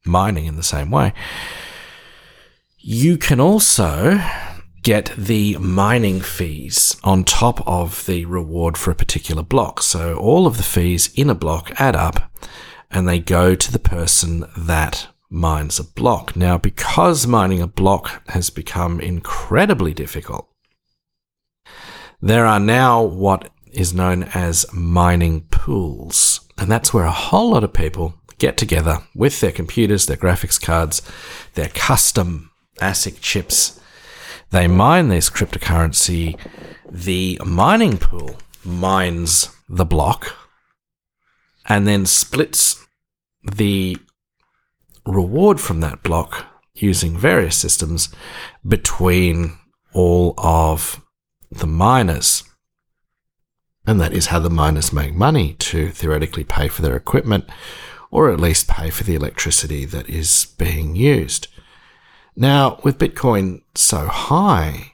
mining 0.05 0.47
in 0.47 0.57
the 0.57 0.63
same 0.63 0.91
way. 0.91 1.13
You 2.79 3.17
can 3.17 3.41
also 3.41 4.21
get 4.83 5.13
the 5.17 5.57
mining 5.59 6.21
fees 6.21 6.97
on 7.05 7.25
top 7.25 7.67
of 7.67 8.05
the 8.07 8.25
reward 8.27 8.77
for 8.77 8.91
a 8.91 8.97
particular 8.97 9.43
block. 9.43 9.83
So 9.83 10.17
all 10.17 10.47
of 10.47 10.57
the 10.57 10.63
fees 10.63 11.13
in 11.15 11.31
a 11.31 11.35
block 11.35 11.73
add 11.81 11.97
up 11.97 12.31
and 12.91 13.09
they 13.09 13.19
go 13.19 13.55
to 13.55 13.73
the 13.73 13.79
person 13.79 14.45
that 14.57 15.09
mines 15.31 15.79
a 15.79 15.85
block. 15.85 16.37
Now, 16.37 16.59
because 16.59 17.27
mining 17.27 17.63
a 17.63 17.67
block 17.67 18.29
has 18.31 18.51
become 18.51 19.01
incredibly 19.01 19.95
difficult, 19.95 20.49
there 22.21 22.47
are 22.47 22.61
now 22.61 23.03
what 23.03 23.51
is 23.73 23.95
known 23.95 24.25
as 24.35 24.67
mining 24.73 25.43
pools. 25.51 26.41
And 26.59 26.71
that's 26.71 26.93
where 26.93 27.05
a 27.05 27.11
whole 27.11 27.51
lot 27.51 27.65
of 27.65 27.73
people 27.73 28.15
get 28.39 28.57
together 28.57 28.99
with 29.15 29.41
their 29.41 29.53
computers, 29.53 30.07
their 30.07 30.17
graphics 30.17 30.61
cards, 30.61 31.01
their 31.55 31.69
custom 31.69 32.51
ASIC 32.81 33.21
chips. 33.21 33.81
They 34.53 34.69
mine 34.69 35.09
this 35.09 35.31
cryptocurrency. 35.31 36.39
The 36.89 37.41
mining 37.45 37.97
pool 37.97 38.37
mines 38.65 39.49
the 39.67 39.87
block 39.87 40.37
and 41.67 41.87
then 41.87 42.05
splits 42.05 42.85
the 43.43 43.97
reward 45.07 45.59
from 45.59 45.81
that 45.81 46.03
block 46.03 46.47
using 46.75 47.17
various 47.17 47.57
systems 47.57 48.11
between 48.67 49.59
all 49.95 50.35
of 50.37 51.03
the 51.51 51.67
miners. 51.67 52.45
And 53.87 53.99
that 54.01 54.13
is 54.13 54.27
how 54.27 54.39
the 54.39 54.51
miners 54.51 54.93
make 54.93 55.15
money 55.15 55.55
to 55.55 55.89
theoretically 55.89 56.45
pay 56.45 56.69
for 56.69 56.83
their 56.83 56.95
equipment 56.95 57.47
or 58.11 58.31
at 58.31 58.39
least 58.39 58.69
pay 58.69 58.91
for 58.91 59.05
the 59.05 59.15
electricity 59.15 59.87
that 59.87 60.11
is 60.11 60.49
being 60.59 60.95
used. 60.95 61.49
Now, 62.35 62.81
with 62.83 62.99
Bitcoin 62.99 63.63
so 63.75 64.07
high, 64.07 64.93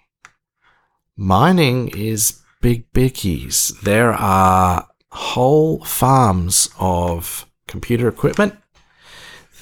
mining 1.17 1.89
is 1.89 2.43
big 2.61 2.93
biggies. 2.93 3.81
There 3.83 4.13
are 4.13 4.89
whole 5.13 5.85
farms 5.85 6.69
of 6.81 7.47
computer 7.69 8.09
equipment 8.09 8.57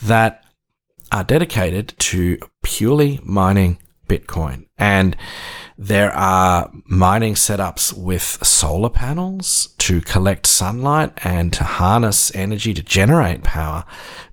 that 0.03 0.45
are 1.13 1.25
dedicated 1.25 1.95
to 1.99 2.39
purely 2.63 3.21
mining 3.23 3.79
Bitcoin. 4.07 4.67
And 4.79 5.17
there 5.79 6.13
are 6.13 6.71
mining 6.87 7.35
setups 7.35 7.93
with 7.93 8.23
solar 8.23 8.89
panels 8.89 9.75
to 9.79 10.01
collect 10.01 10.47
sunlight 10.47 11.13
and 11.25 11.53
to 11.55 11.65
harness 11.65 12.35
energy 12.35 12.73
to 12.75 12.83
generate 12.83 13.43
power 13.43 13.85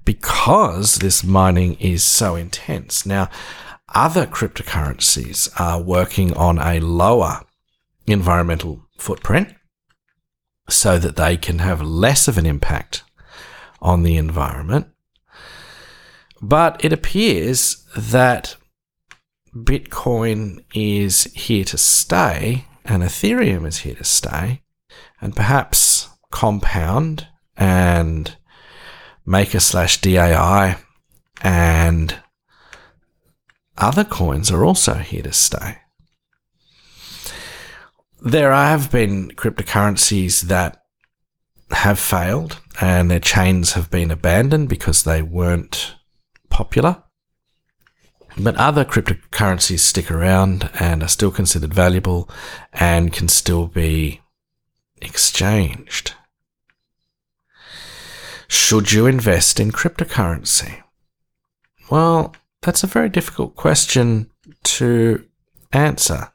because 0.05 0.97
this 0.97 1.23
mining 1.23 1.75
is 1.75 2.03
so 2.03 2.36
intense. 2.36 3.05
Now, 3.05 3.29
other 3.93 4.25
cryptocurrencies 4.25 5.49
are 5.59 5.81
working 5.81 6.33
on 6.36 6.59
a 6.59 6.79
lower 6.79 7.41
environmental 8.07 8.88
footprint 8.97 9.53
so 10.69 10.97
that 10.97 11.15
they 11.15 11.38
can 11.38 11.59
have 11.59 11.81
less 11.81 12.27
of 12.27 12.38
an 12.38 12.45
impact 12.45 13.03
on 13.81 14.03
the 14.03 14.17
environment. 14.17 14.88
But 16.41 16.83
it 16.83 16.91
appears 16.91 17.86
that 17.95 18.55
Bitcoin 19.55 20.63
is 20.73 21.25
here 21.33 21.63
to 21.65 21.77
stay 21.77 22.65
and 22.85 23.03
Ethereum 23.03 23.65
is 23.67 23.79
here 23.79 23.95
to 23.95 24.03
stay, 24.03 24.61
and 25.21 25.35
perhaps 25.35 26.09
Compound 26.31 27.27
and 27.55 28.35
Maker 29.25 29.59
slash 29.59 30.01
DAI 30.01 30.77
and 31.41 32.15
other 33.77 34.03
coins 34.03 34.51
are 34.51 34.65
also 34.65 34.95
here 34.95 35.23
to 35.23 35.31
stay. 35.31 35.77
There 38.21 38.51
have 38.51 38.91
been 38.91 39.29
cryptocurrencies 39.31 40.41
that 40.43 40.81
have 41.71 41.99
failed 41.99 42.59
and 42.81 43.09
their 43.09 43.19
chains 43.19 43.73
have 43.73 43.89
been 43.89 44.11
abandoned 44.11 44.69
because 44.69 45.03
they 45.03 45.21
weren't 45.21 45.95
popular. 46.49 47.03
But 48.37 48.55
other 48.55 48.83
cryptocurrencies 48.83 49.79
stick 49.79 50.09
around 50.09 50.69
and 50.79 51.03
are 51.03 51.07
still 51.07 51.31
considered 51.31 51.73
valuable 51.73 52.29
and 52.71 53.13
can 53.13 53.27
still 53.27 53.67
be 53.67 54.21
exchanged. 55.01 56.13
Should 58.47 58.91
you 58.91 59.05
invest 59.05 59.59
in 59.59 59.71
cryptocurrency? 59.71 60.81
Well, 61.89 62.35
that's 62.61 62.83
a 62.83 62.87
very 62.87 63.09
difficult 63.09 63.55
question 63.55 64.29
to 64.63 65.25
answer. 65.71 66.31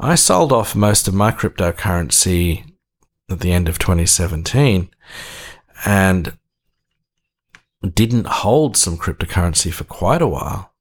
I 0.00 0.16
sold 0.16 0.52
off 0.52 0.74
most 0.74 1.06
of 1.06 1.14
my 1.14 1.30
cryptocurrency 1.30 2.72
at 3.30 3.40
the 3.40 3.52
end 3.52 3.68
of 3.68 3.78
2017 3.78 4.90
and 5.84 6.36
didn't 7.94 8.26
hold 8.26 8.76
some 8.76 8.96
cryptocurrency 8.96 9.72
for 9.72 9.84
quite 9.84 10.22
a 10.22 10.26
while. 10.26 10.71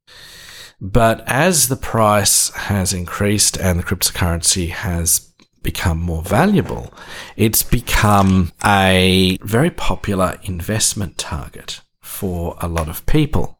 But 0.81 1.23
as 1.27 1.67
the 1.67 1.75
price 1.75 2.49
has 2.49 2.91
increased 2.91 3.55
and 3.55 3.77
the 3.77 3.83
cryptocurrency 3.83 4.69
has 4.71 5.31
become 5.61 5.99
more 5.99 6.23
valuable, 6.23 6.91
it's 7.37 7.61
become 7.61 8.51
a 8.65 9.37
very 9.43 9.69
popular 9.69 10.39
investment 10.41 11.19
target 11.19 11.81
for 12.01 12.55
a 12.59 12.67
lot 12.67 12.89
of 12.89 13.05
people. 13.05 13.59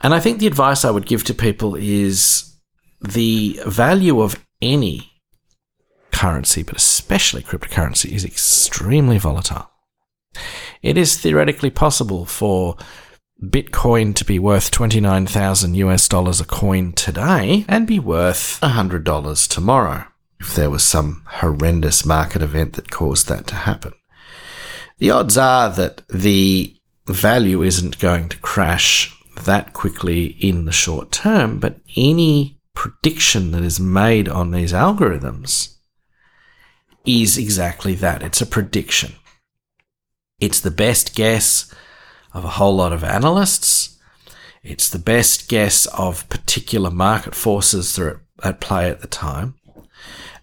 And 0.00 0.12
I 0.12 0.18
think 0.18 0.40
the 0.40 0.48
advice 0.48 0.84
I 0.84 0.90
would 0.90 1.06
give 1.06 1.22
to 1.24 1.34
people 1.34 1.76
is 1.76 2.56
the 3.00 3.60
value 3.64 4.20
of 4.20 4.44
any 4.60 5.12
currency, 6.10 6.64
but 6.64 6.76
especially 6.76 7.42
cryptocurrency, 7.42 8.10
is 8.10 8.24
extremely 8.24 9.18
volatile. 9.18 9.70
It 10.82 10.98
is 10.98 11.16
theoretically 11.16 11.70
possible 11.70 12.26
for 12.26 12.76
Bitcoin 13.42 14.14
to 14.16 14.24
be 14.24 14.38
worth 14.38 14.70
29,000 14.70 15.74
US 15.76 16.08
dollars 16.08 16.40
a 16.40 16.44
coin 16.44 16.92
today 16.92 17.64
and 17.68 17.86
be 17.86 18.00
worth 18.00 18.58
$100 18.62 19.48
tomorrow 19.48 20.04
if 20.40 20.54
there 20.54 20.70
was 20.70 20.82
some 20.82 21.22
horrendous 21.26 22.04
market 22.04 22.42
event 22.42 22.72
that 22.74 22.90
caused 22.90 23.28
that 23.28 23.46
to 23.48 23.54
happen. 23.54 23.92
The 24.98 25.10
odds 25.10 25.38
are 25.38 25.70
that 25.70 26.02
the 26.08 26.76
value 27.06 27.62
isn't 27.62 28.00
going 28.00 28.28
to 28.30 28.38
crash 28.38 29.16
that 29.44 29.72
quickly 29.72 30.26
in 30.26 30.64
the 30.64 30.72
short 30.72 31.12
term, 31.12 31.60
but 31.60 31.78
any 31.96 32.60
prediction 32.74 33.52
that 33.52 33.62
is 33.62 33.78
made 33.78 34.28
on 34.28 34.50
these 34.50 34.72
algorithms 34.72 35.76
is 37.04 37.38
exactly 37.38 37.94
that. 37.94 38.22
It's 38.22 38.40
a 38.40 38.46
prediction. 38.46 39.14
It's 40.40 40.60
the 40.60 40.70
best 40.70 41.14
guess 41.14 41.72
of 42.38 42.44
a 42.44 42.50
whole 42.50 42.76
lot 42.76 42.92
of 42.92 43.04
analysts. 43.04 43.98
It's 44.62 44.88
the 44.88 44.98
best 44.98 45.48
guess 45.48 45.86
of 45.86 46.28
particular 46.28 46.90
market 46.90 47.34
forces 47.34 47.94
that 47.96 48.02
are 48.02 48.22
at 48.42 48.60
play 48.60 48.88
at 48.88 49.00
the 49.00 49.06
time. 49.06 49.54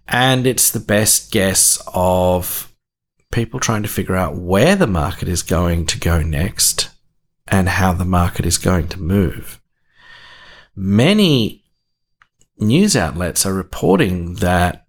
And 0.07 0.45
it's 0.45 0.69
the 0.69 0.79
best 0.79 1.31
guess 1.31 1.81
of 1.93 2.71
people 3.31 3.59
trying 3.59 3.83
to 3.83 3.89
figure 3.89 4.15
out 4.15 4.35
where 4.35 4.75
the 4.75 4.87
market 4.87 5.27
is 5.27 5.41
going 5.41 5.85
to 5.87 5.99
go 5.99 6.21
next 6.21 6.89
and 7.47 7.69
how 7.69 7.93
the 7.93 8.05
market 8.05 8.45
is 8.45 8.57
going 8.57 8.87
to 8.89 8.99
move. 8.99 9.59
Many 10.75 11.63
news 12.57 12.95
outlets 12.95 13.45
are 13.45 13.53
reporting 13.53 14.35
that 14.35 14.85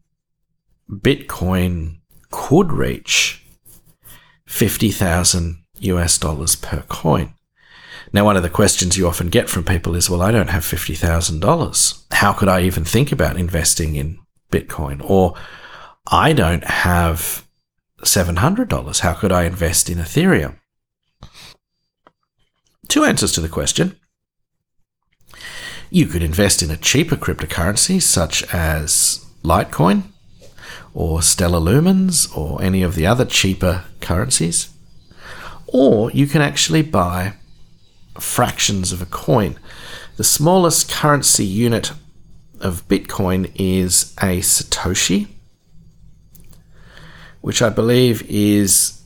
Bitcoin 0.90 2.00
could 2.30 2.72
reach 2.72 3.44
50,000 4.46 5.65
US 5.80 6.18
dollars 6.18 6.56
per 6.56 6.82
coin. 6.88 7.34
Now, 8.12 8.24
one 8.24 8.36
of 8.36 8.42
the 8.42 8.50
questions 8.50 8.96
you 8.96 9.06
often 9.06 9.28
get 9.28 9.50
from 9.50 9.64
people 9.64 9.94
is, 9.96 10.08
well, 10.08 10.22
I 10.22 10.32
don't 10.32 10.50
have 10.50 10.62
$50,000. 10.62 12.04
How 12.12 12.32
could 12.32 12.48
I 12.48 12.62
even 12.62 12.84
think 12.84 13.12
about 13.12 13.36
investing 13.36 13.96
in 13.96 14.18
Bitcoin? 14.50 15.04
Or 15.04 15.34
I 16.06 16.32
don't 16.32 16.64
have 16.64 17.44
$700. 18.02 19.00
How 19.00 19.12
could 19.14 19.32
I 19.32 19.44
invest 19.44 19.90
in 19.90 19.98
Ethereum? 19.98 20.56
Two 22.88 23.04
answers 23.04 23.32
to 23.32 23.40
the 23.40 23.48
question. 23.48 23.96
You 25.90 26.06
could 26.06 26.22
invest 26.22 26.62
in 26.62 26.70
a 26.70 26.76
cheaper 26.76 27.16
cryptocurrency 27.16 28.00
such 28.00 28.42
as 28.52 29.24
Litecoin 29.42 30.04
or 30.94 31.22
Stellar 31.22 31.60
Lumens 31.60 32.34
or 32.36 32.62
any 32.62 32.82
of 32.82 32.94
the 32.94 33.06
other 33.06 33.24
cheaper 33.24 33.84
currencies. 34.00 34.70
Or 35.68 36.10
you 36.12 36.26
can 36.26 36.42
actually 36.42 36.82
buy 36.82 37.34
fractions 38.18 38.92
of 38.92 39.02
a 39.02 39.06
coin. 39.06 39.58
The 40.16 40.24
smallest 40.24 40.90
currency 40.90 41.44
unit 41.44 41.92
of 42.60 42.86
Bitcoin 42.88 43.50
is 43.54 44.14
a 44.18 44.40
Satoshi, 44.40 45.28
which 47.40 47.60
I 47.60 47.68
believe 47.68 48.22
is 48.28 49.02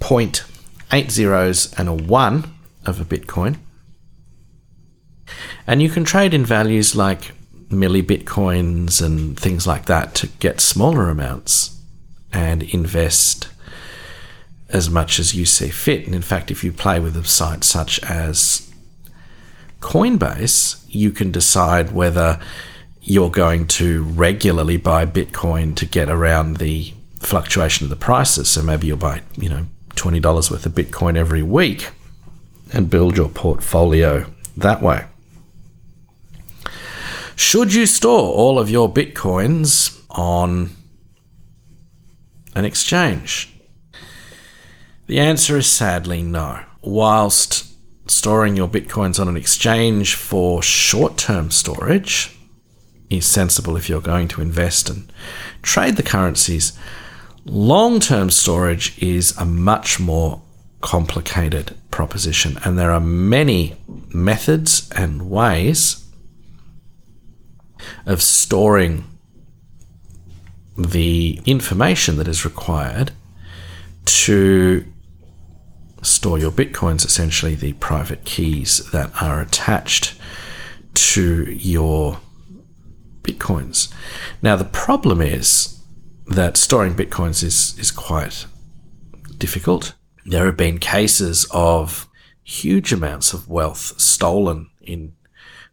0.8 0.00 1.10
zeros 1.10 1.72
and 1.74 1.88
a 1.88 1.94
1 1.94 2.54
of 2.86 3.00
a 3.00 3.04
Bitcoin. 3.04 3.56
And 5.66 5.82
you 5.82 5.90
can 5.90 6.04
trade 6.04 6.32
in 6.32 6.44
values 6.44 6.94
like 6.94 7.32
milli 7.68 8.02
bitcoins 8.02 9.04
and 9.04 9.38
things 9.38 9.66
like 9.66 9.84
that 9.86 10.14
to 10.14 10.26
get 10.38 10.60
smaller 10.60 11.10
amounts 11.10 11.78
and 12.32 12.62
invest 12.62 13.48
as 14.70 14.90
much 14.90 15.18
as 15.18 15.34
you 15.34 15.46
see 15.46 15.68
fit. 15.68 16.06
And 16.06 16.14
in 16.14 16.22
fact, 16.22 16.50
if 16.50 16.62
you 16.62 16.72
play 16.72 17.00
with 17.00 17.16
a 17.16 17.24
site 17.24 17.64
such 17.64 18.02
as 18.02 18.70
Coinbase, 19.80 20.84
you 20.88 21.10
can 21.10 21.30
decide 21.30 21.92
whether 21.92 22.40
you're 23.00 23.30
going 23.30 23.66
to 23.66 24.02
regularly 24.02 24.76
buy 24.76 25.06
Bitcoin 25.06 25.74
to 25.76 25.86
get 25.86 26.10
around 26.10 26.58
the 26.58 26.92
fluctuation 27.20 27.84
of 27.84 27.90
the 27.90 27.96
prices. 27.96 28.50
So 28.50 28.62
maybe 28.62 28.86
you'll 28.86 28.98
buy, 28.98 29.22
you 29.36 29.48
know, 29.48 29.66
$20 29.90 30.50
worth 30.50 30.66
of 30.66 30.72
Bitcoin 30.72 31.16
every 31.16 31.42
week 31.42 31.90
and 32.72 32.90
build 32.90 33.16
your 33.16 33.28
portfolio 33.28 34.26
that 34.56 34.82
way. 34.82 35.06
Should 37.34 37.72
you 37.72 37.86
store 37.86 38.34
all 38.34 38.58
of 38.58 38.68
your 38.68 38.92
Bitcoins 38.92 40.02
on 40.10 40.70
an 42.54 42.64
exchange? 42.64 43.54
The 45.08 45.18
answer 45.20 45.56
is 45.56 45.66
sadly 45.66 46.22
no. 46.22 46.60
Whilst 46.82 47.66
storing 48.10 48.56
your 48.56 48.68
Bitcoins 48.68 49.18
on 49.18 49.26
an 49.26 49.38
exchange 49.38 50.14
for 50.14 50.62
short 50.62 51.16
term 51.16 51.50
storage 51.50 52.38
is 53.08 53.26
sensible 53.26 53.74
if 53.74 53.88
you're 53.88 54.02
going 54.02 54.28
to 54.28 54.42
invest 54.42 54.90
and 54.90 55.10
trade 55.62 55.96
the 55.96 56.02
currencies, 56.02 56.78
long 57.46 58.00
term 58.00 58.28
storage 58.28 59.02
is 59.02 59.34
a 59.38 59.46
much 59.46 59.98
more 59.98 60.42
complicated 60.82 61.74
proposition, 61.90 62.58
and 62.62 62.78
there 62.78 62.92
are 62.92 63.00
many 63.00 63.76
methods 64.12 64.90
and 64.94 65.30
ways 65.30 66.06
of 68.04 68.20
storing 68.20 69.04
the 70.76 71.40
information 71.46 72.18
that 72.18 72.28
is 72.28 72.44
required 72.44 73.10
to 74.04 74.84
store 76.02 76.38
your 76.38 76.50
bitcoins, 76.52 77.04
essentially 77.04 77.54
the 77.54 77.72
private 77.74 78.24
keys 78.24 78.88
that 78.92 79.10
are 79.20 79.40
attached 79.40 80.18
to 80.94 81.44
your 81.52 82.20
bitcoins. 83.22 83.92
Now, 84.42 84.56
the 84.56 84.64
problem 84.64 85.20
is 85.20 85.80
that 86.26 86.56
storing 86.56 86.94
bitcoins 86.94 87.42
is, 87.42 87.78
is 87.78 87.90
quite 87.90 88.46
difficult. 89.38 89.94
There 90.24 90.46
have 90.46 90.56
been 90.56 90.78
cases 90.78 91.46
of 91.50 92.08
huge 92.42 92.92
amounts 92.92 93.32
of 93.32 93.48
wealth 93.48 94.00
stolen 94.00 94.70
in 94.80 95.14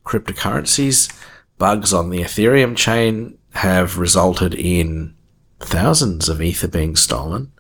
cryptocurrencies 0.06 1.12
bugs 1.58 1.94
on 1.94 2.10
the 2.10 2.22
Ethereum 2.22 2.76
chain 2.76 3.38
have 3.54 3.98
resulted 3.98 4.54
in 4.54 5.16
thousands 5.60 6.28
of 6.30 6.42
Ether 6.42 6.68
being 6.68 6.96
stolen. 6.96 7.52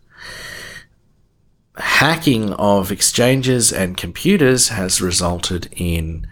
Hacking 1.78 2.54
of 2.54 2.92
exchanges 2.92 3.74
and 3.74 3.98
computers 3.98 4.70
has 4.70 5.02
resulted 5.02 5.70
in 5.76 6.28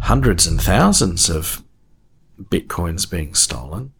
hundreds 0.00 0.46
and 0.46 0.60
thousands 0.60 1.28
of 1.28 1.62
bitcoins 2.40 3.10
being 3.10 3.34
stolen. 3.34 3.92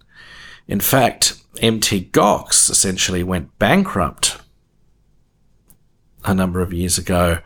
In 0.66 0.80
fact, 0.80 1.42
Mt 1.62 2.12
Gox 2.12 2.70
essentially 2.70 3.22
went 3.22 3.58
bankrupt 3.58 4.38
a 6.24 6.34
number 6.34 6.60
of 6.60 6.72
years 6.72 6.96
ago, 6.96 7.38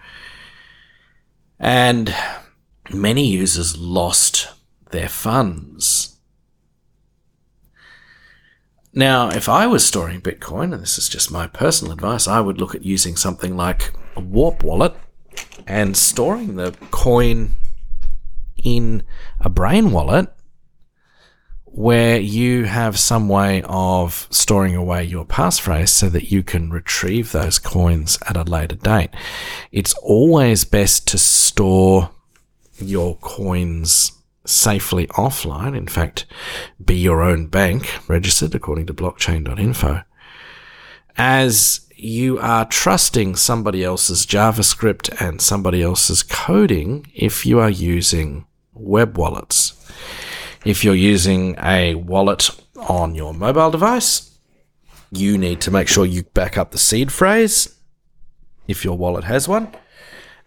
and 1.58 2.14
many 2.92 3.26
users 3.26 3.76
lost 3.78 4.48
their 4.90 5.08
funds. 5.08 6.13
Now, 8.96 9.28
if 9.28 9.48
I 9.48 9.66
was 9.66 9.84
storing 9.84 10.20
Bitcoin, 10.20 10.72
and 10.72 10.80
this 10.80 10.98
is 10.98 11.08
just 11.08 11.32
my 11.32 11.48
personal 11.48 11.92
advice, 11.92 12.28
I 12.28 12.40
would 12.40 12.60
look 12.60 12.76
at 12.76 12.84
using 12.84 13.16
something 13.16 13.56
like 13.56 13.92
a 14.14 14.20
Warp 14.20 14.62
wallet 14.62 14.94
and 15.66 15.96
storing 15.96 16.54
the 16.54 16.76
coin 16.92 17.54
in 18.62 19.02
a 19.40 19.48
Brain 19.48 19.90
wallet 19.90 20.28
where 21.64 22.20
you 22.20 22.66
have 22.66 22.96
some 22.96 23.28
way 23.28 23.62
of 23.64 24.28
storing 24.30 24.76
away 24.76 25.02
your 25.02 25.24
passphrase 25.24 25.88
so 25.88 26.08
that 26.08 26.30
you 26.30 26.44
can 26.44 26.70
retrieve 26.70 27.32
those 27.32 27.58
coins 27.58 28.16
at 28.28 28.36
a 28.36 28.44
later 28.44 28.76
date. 28.76 29.10
It's 29.72 29.94
always 29.94 30.64
best 30.64 31.08
to 31.08 31.18
store 31.18 32.10
your 32.78 33.16
coins 33.16 34.12
safely 34.46 35.06
offline. 35.08 35.76
In 35.76 35.86
fact, 35.86 36.26
be 36.84 36.96
your 36.96 37.22
own 37.22 37.46
bank 37.46 38.08
registered 38.08 38.54
according 38.54 38.86
to 38.86 38.94
blockchain.info. 38.94 40.02
As 41.16 41.80
you 41.96 42.38
are 42.38 42.66
trusting 42.66 43.36
somebody 43.36 43.82
else's 43.82 44.26
JavaScript 44.26 45.20
and 45.20 45.40
somebody 45.40 45.82
else's 45.82 46.22
coding 46.22 47.06
if 47.14 47.46
you 47.46 47.60
are 47.60 47.70
using 47.70 48.46
web 48.74 49.16
wallets. 49.16 49.72
If 50.64 50.84
you're 50.84 50.94
using 50.94 51.56
a 51.62 51.94
wallet 51.94 52.50
on 52.76 53.14
your 53.14 53.32
mobile 53.32 53.70
device, 53.70 54.36
you 55.10 55.38
need 55.38 55.60
to 55.62 55.70
make 55.70 55.88
sure 55.88 56.04
you 56.04 56.24
back 56.24 56.58
up 56.58 56.72
the 56.72 56.78
seed 56.78 57.12
phrase 57.12 57.74
if 58.66 58.84
your 58.84 58.96
wallet 58.96 59.24
has 59.24 59.46
one 59.46 59.72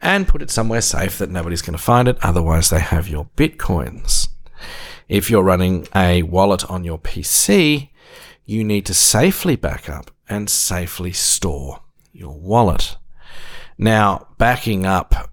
and 0.02 0.28
put 0.28 0.42
it 0.42 0.52
somewhere 0.52 0.82
safe 0.82 1.18
that 1.18 1.30
nobody's 1.30 1.62
going 1.62 1.78
to 1.78 1.84
find 1.84 2.08
it. 2.08 2.18
Otherwise, 2.22 2.70
they 2.70 2.80
have 2.80 3.08
your 3.08 3.28
bitcoins. 3.36 4.30
If 5.10 5.30
you're 5.30 5.44
running 5.44 5.88
a 5.96 6.24
wallet 6.24 6.70
on 6.70 6.84
your 6.84 7.00
PC, 7.00 7.90
you 8.46 8.64
need 8.64 8.86
to 8.86 8.94
safely 8.94 9.56
back 9.56 9.90
up 9.90 10.12
and 10.30 10.50
safely 10.50 11.14
store 11.14 11.82
your 12.12 12.38
wallet. 12.38 12.98
Now, 13.78 14.28
backing 14.38 14.86
up 14.86 15.32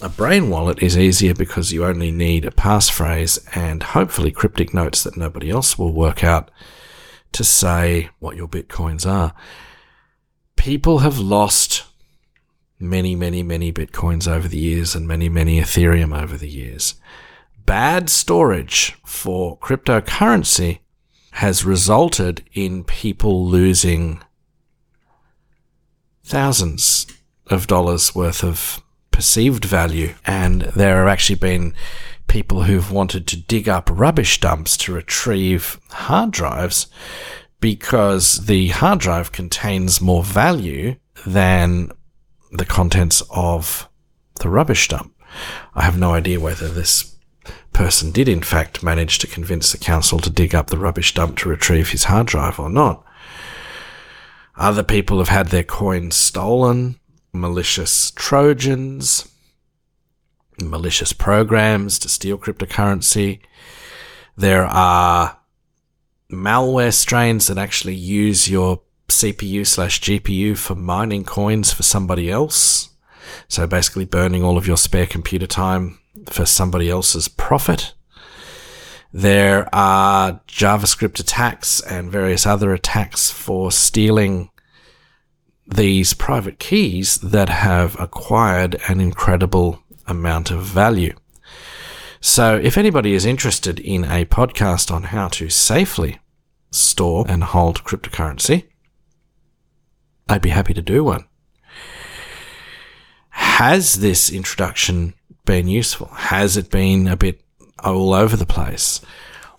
a 0.00 0.08
brain 0.08 0.48
wallet 0.48 0.80
is 0.80 0.96
easier 0.96 1.34
because 1.34 1.72
you 1.72 1.84
only 1.84 2.12
need 2.12 2.44
a 2.44 2.52
passphrase 2.52 3.44
and 3.56 3.82
hopefully 3.82 4.30
cryptic 4.30 4.72
notes 4.72 5.02
that 5.02 5.16
nobody 5.16 5.50
else 5.50 5.76
will 5.76 5.92
work 5.92 6.22
out 6.22 6.52
to 7.32 7.42
say 7.42 8.08
what 8.20 8.36
your 8.36 8.46
bitcoins 8.46 9.04
are. 9.10 9.34
People 10.54 10.98
have 10.98 11.18
lost 11.18 11.84
many, 12.80 13.14
many, 13.14 13.42
many 13.42 13.72
Bitcoins 13.72 14.30
over 14.30 14.48
the 14.48 14.58
years 14.58 14.94
and 14.94 15.06
many, 15.06 15.28
many 15.28 15.60
Ethereum 15.60 16.16
over 16.16 16.36
the 16.36 16.48
years. 16.48 16.94
Bad 17.64 18.08
storage 18.08 18.96
for 19.04 19.58
cryptocurrency 19.58 20.80
has 21.32 21.64
resulted 21.64 22.44
in 22.52 22.84
people 22.84 23.46
losing 23.46 24.20
thousands 26.24 27.06
of 27.46 27.66
dollars 27.66 28.14
worth 28.14 28.42
of 28.44 28.82
perceived 29.10 29.64
value. 29.64 30.14
And 30.26 30.62
there 30.62 30.98
have 30.98 31.08
actually 31.08 31.38
been 31.38 31.74
people 32.26 32.64
who've 32.64 32.92
wanted 32.92 33.26
to 33.26 33.36
dig 33.36 33.68
up 33.68 33.88
rubbish 33.92 34.40
dumps 34.40 34.76
to 34.76 34.92
retrieve 34.92 35.80
hard 35.90 36.30
drives 36.30 36.86
because 37.60 38.46
the 38.46 38.68
hard 38.68 39.00
drive 39.00 39.32
contains 39.32 40.00
more 40.00 40.22
value 40.22 40.94
than 41.26 41.90
the 42.50 42.64
contents 42.64 43.22
of 43.30 43.88
the 44.40 44.48
rubbish 44.48 44.88
dump. 44.88 45.14
I 45.74 45.82
have 45.82 45.98
no 45.98 46.12
idea 46.14 46.40
whether 46.40 46.68
this 46.68 47.14
person 47.72 48.10
did 48.10 48.28
in 48.28 48.42
fact 48.42 48.82
manage 48.82 49.18
to 49.18 49.26
convince 49.26 49.70
the 49.70 49.78
council 49.78 50.18
to 50.18 50.30
dig 50.30 50.54
up 50.54 50.68
the 50.68 50.78
rubbish 50.78 51.14
dump 51.14 51.38
to 51.38 51.48
retrieve 51.48 51.90
his 51.90 52.04
hard 52.04 52.26
drive 52.26 52.58
or 52.58 52.68
not. 52.68 53.04
Other 54.56 54.82
people 54.82 55.18
have 55.18 55.28
had 55.28 55.48
their 55.48 55.62
coins 55.62 56.16
stolen. 56.16 56.98
malicious 57.32 58.10
Trojans, 58.12 59.28
malicious 60.60 61.12
programs 61.12 61.98
to 62.00 62.08
steal 62.08 62.38
cryptocurrency. 62.38 63.40
There 64.36 64.64
are 64.64 65.38
malware 66.32 66.92
strains 66.92 67.46
that 67.46 67.58
actually 67.58 67.94
use 67.94 68.50
your 68.50 68.80
CPU 69.10 69.66
slash 69.66 70.00
GPU 70.00 70.56
for 70.56 70.74
mining 70.74 71.24
coins 71.24 71.72
for 71.72 71.82
somebody 71.82 72.30
else. 72.30 72.90
So 73.48 73.66
basically 73.66 74.04
burning 74.04 74.42
all 74.42 74.56
of 74.56 74.66
your 74.66 74.76
spare 74.76 75.06
computer 75.06 75.46
time 75.46 75.98
for 76.26 76.46
somebody 76.46 76.90
else's 76.90 77.28
profit. 77.28 77.94
There 79.12 79.68
are 79.74 80.40
JavaScript 80.46 81.18
attacks 81.18 81.80
and 81.80 82.12
various 82.12 82.46
other 82.46 82.74
attacks 82.74 83.30
for 83.30 83.72
stealing 83.72 84.50
these 85.66 86.14
private 86.14 86.58
keys 86.58 87.16
that 87.18 87.48
have 87.48 87.98
acquired 87.98 88.80
an 88.88 89.00
incredible 89.00 89.82
amount 90.06 90.50
of 90.50 90.62
value. 90.62 91.14
So, 92.20 92.56
if 92.56 92.76
anybody 92.76 93.14
is 93.14 93.24
interested 93.24 93.78
in 93.78 94.04
a 94.04 94.24
podcast 94.24 94.90
on 94.90 95.04
how 95.04 95.28
to 95.28 95.48
safely 95.48 96.18
store 96.70 97.24
and 97.28 97.44
hold 97.44 97.84
cryptocurrency, 97.84 98.64
I'd 100.28 100.42
be 100.42 100.50
happy 100.50 100.74
to 100.74 100.82
do 100.82 101.04
one. 101.04 101.24
Has 103.30 103.94
this 103.94 104.30
introduction 104.30 105.14
been 105.44 105.68
useful? 105.68 106.08
Has 106.08 106.56
it 106.56 106.70
been 106.70 107.08
a 107.08 107.16
bit 107.16 107.40
all 107.82 108.12
over 108.12 108.36
the 108.36 108.46
place? 108.46 109.00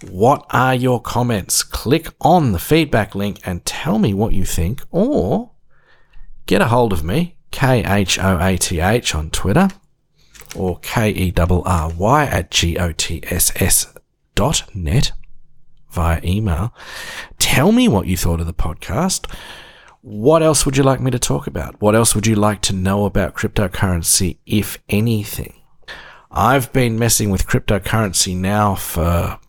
What 0.08 0.46
are 0.52 0.76
your 0.76 1.02
comments? 1.02 1.64
Click 1.64 2.08
on 2.22 2.52
the 2.52 2.60
feedback 2.60 3.16
link 3.16 3.40
and 3.44 3.66
tell 3.66 3.98
me 3.98 4.14
what 4.14 4.34
you 4.34 4.46
think, 4.46 4.84
or 4.92 5.52
get 6.46 6.62
a 6.62 6.68
hold 6.68 6.94
of 6.94 7.04
me, 7.04 7.36
K 7.52 7.84
H 7.84 8.20
O 8.20 8.38
A 8.40 8.58
T 8.58 8.80
H 8.80 9.16
on 9.16 9.30
Twitter, 9.30 9.70
or 10.56 10.80
K 10.80 11.10
E 11.10 11.34
R 11.38 11.62
R 11.66 11.92
Y 11.92 12.26
at 12.26 12.52
G 12.52 12.78
O 12.78 12.92
T 12.92 13.22
S 13.24 13.52
S 13.56 13.94
dot 14.36 14.64
net 14.74 15.12
via 15.90 16.22
email. 16.24 16.74
Tell 17.40 17.72
me 17.72 17.88
what 17.88 18.08
you 18.08 18.16
thought 18.16 18.40
of 18.40 18.46
the 18.46 18.54
podcast. 18.54 19.30
What 20.02 20.42
else 20.42 20.66
would 20.66 20.78
you 20.78 20.84
like 20.84 21.02
me 21.02 21.12
to 21.12 21.20
talk 21.20 21.46
about? 21.46 21.82
What 21.82 21.94
else 21.94 22.16
would 22.16 22.26
you 22.26 22.36
like 22.36 22.62
to 22.62 22.74
know 22.74 23.04
about 23.04 23.36
cryptocurrency, 23.36 24.38
if 24.46 24.78
anything? 24.88 25.62
I've 26.32 26.72
been 26.72 26.98
messing 26.98 27.32
with 27.32 27.48
cryptocurrency 27.48 28.34
now 28.34 28.76
for, 28.76 29.40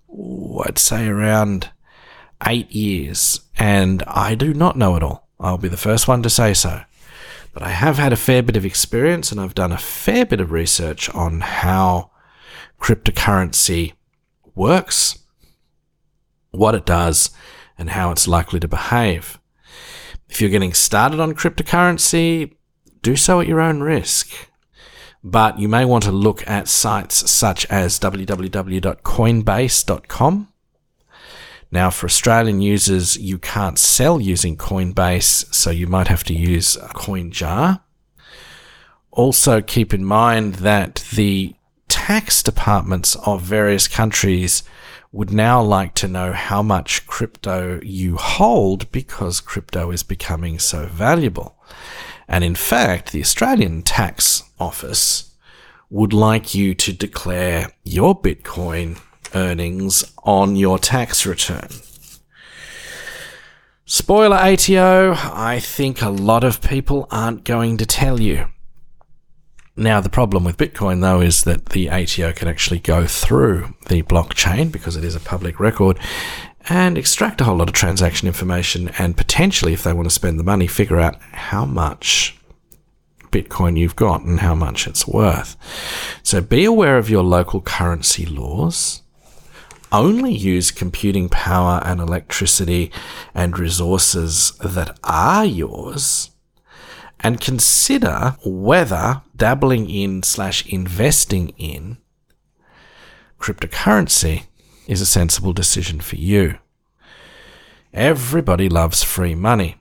I'd 0.66 0.78
say, 0.78 1.06
around 1.06 1.70
eight 2.44 2.72
years, 2.72 3.42
and 3.58 4.02
I 4.08 4.34
do 4.34 4.52
not 4.52 4.76
know 4.76 4.96
it 4.96 5.04
all. 5.04 5.28
I'll 5.38 5.58
be 5.58 5.68
the 5.68 5.76
first 5.76 6.08
one 6.08 6.22
to 6.24 6.30
say 6.30 6.52
so. 6.52 6.82
But 7.52 7.62
I 7.62 7.68
have 7.68 7.98
had 7.98 8.12
a 8.12 8.16
fair 8.16 8.42
bit 8.42 8.56
of 8.56 8.64
experience 8.64 9.30
and 9.30 9.40
I've 9.40 9.54
done 9.54 9.72
a 9.72 9.78
fair 9.78 10.24
bit 10.24 10.40
of 10.40 10.52
research 10.52 11.08
on 11.10 11.40
how 11.40 12.10
cryptocurrency 12.80 13.94
works, 14.54 15.18
what 16.50 16.74
it 16.74 16.86
does, 16.86 17.30
and 17.78 17.90
how 17.90 18.10
it's 18.10 18.28
likely 18.28 18.60
to 18.60 18.68
behave. 18.68 19.39
If 20.30 20.40
you're 20.40 20.48
getting 20.48 20.72
started 20.72 21.18
on 21.18 21.34
cryptocurrency, 21.34 22.54
do 23.02 23.16
so 23.16 23.40
at 23.40 23.48
your 23.48 23.60
own 23.60 23.80
risk. 23.80 24.30
But 25.22 25.58
you 25.58 25.68
may 25.68 25.84
want 25.84 26.04
to 26.04 26.12
look 26.12 26.48
at 26.48 26.66
sites 26.68 27.30
such 27.30 27.66
as 27.66 27.98
www.coinbase.com. 27.98 30.48
Now, 31.72 31.90
for 31.90 32.06
Australian 32.06 32.62
users, 32.62 33.16
you 33.16 33.38
can't 33.38 33.78
sell 33.78 34.20
using 34.20 34.56
Coinbase, 34.56 35.54
so 35.54 35.70
you 35.70 35.86
might 35.86 36.08
have 36.08 36.24
to 36.24 36.34
use 36.34 36.76
CoinJar. 36.76 37.80
Also, 39.10 39.60
keep 39.60 39.92
in 39.92 40.04
mind 40.04 40.54
that 40.56 41.04
the 41.12 41.54
tax 41.90 42.42
departments 42.42 43.16
of 43.26 43.42
various 43.42 43.86
countries 43.86 44.62
would 45.12 45.32
now 45.32 45.60
like 45.60 45.92
to 45.94 46.08
know 46.08 46.32
how 46.32 46.62
much 46.62 47.06
crypto 47.06 47.80
you 47.82 48.16
hold 48.16 48.90
because 48.92 49.40
crypto 49.40 49.90
is 49.90 50.02
becoming 50.02 50.58
so 50.58 50.86
valuable. 50.86 51.58
And 52.28 52.44
in 52.44 52.54
fact, 52.54 53.10
the 53.10 53.20
Australian 53.20 53.82
Tax 53.82 54.44
Office 54.58 55.34
would 55.90 56.12
like 56.12 56.54
you 56.54 56.74
to 56.76 56.92
declare 56.92 57.72
your 57.82 58.18
Bitcoin 58.18 59.00
earnings 59.34 60.04
on 60.22 60.54
your 60.54 60.78
tax 60.78 61.26
return. 61.26 61.68
Spoiler 63.84 64.36
ATO, 64.36 65.14
I 65.16 65.58
think 65.58 66.00
a 66.00 66.10
lot 66.10 66.44
of 66.44 66.62
people 66.62 67.08
aren't 67.10 67.42
going 67.42 67.76
to 67.78 67.86
tell 67.86 68.20
you. 68.20 68.46
Now, 69.80 70.02
the 70.02 70.10
problem 70.10 70.44
with 70.44 70.58
Bitcoin, 70.58 71.00
though, 71.00 71.22
is 71.22 71.44
that 71.44 71.70
the 71.70 71.88
ATO 71.88 72.34
can 72.34 72.48
actually 72.48 72.80
go 72.80 73.06
through 73.06 73.74
the 73.88 74.02
blockchain 74.02 74.70
because 74.70 74.94
it 74.94 75.04
is 75.04 75.14
a 75.14 75.20
public 75.20 75.58
record 75.58 75.98
and 76.68 76.98
extract 76.98 77.40
a 77.40 77.44
whole 77.44 77.56
lot 77.56 77.70
of 77.70 77.74
transaction 77.74 78.28
information 78.28 78.90
and 78.98 79.16
potentially, 79.16 79.72
if 79.72 79.82
they 79.82 79.94
want 79.94 80.04
to 80.04 80.14
spend 80.14 80.38
the 80.38 80.44
money, 80.44 80.66
figure 80.66 81.00
out 81.00 81.18
how 81.32 81.64
much 81.64 82.38
Bitcoin 83.30 83.78
you've 83.78 83.96
got 83.96 84.20
and 84.20 84.40
how 84.40 84.54
much 84.54 84.86
it's 84.86 85.08
worth. 85.08 85.56
So 86.22 86.42
be 86.42 86.66
aware 86.66 86.98
of 86.98 87.08
your 87.08 87.24
local 87.24 87.62
currency 87.62 88.26
laws. 88.26 89.00
Only 89.90 90.34
use 90.34 90.70
computing 90.70 91.30
power 91.30 91.80
and 91.86 92.00
electricity 92.00 92.92
and 93.34 93.58
resources 93.58 94.52
that 94.62 94.98
are 95.04 95.46
yours 95.46 96.32
and 97.22 97.40
consider 97.40 98.36
whether 98.44 99.22
dabbling 99.36 99.88
in 99.88 100.22
slash 100.22 100.66
investing 100.66 101.50
in 101.50 101.98
cryptocurrency 103.38 104.44
is 104.86 105.00
a 105.00 105.06
sensible 105.06 105.52
decision 105.52 106.00
for 106.00 106.16
you. 106.16 106.58
Everybody 107.92 108.68
loves 108.68 109.02
free 109.02 109.34
money, 109.34 109.76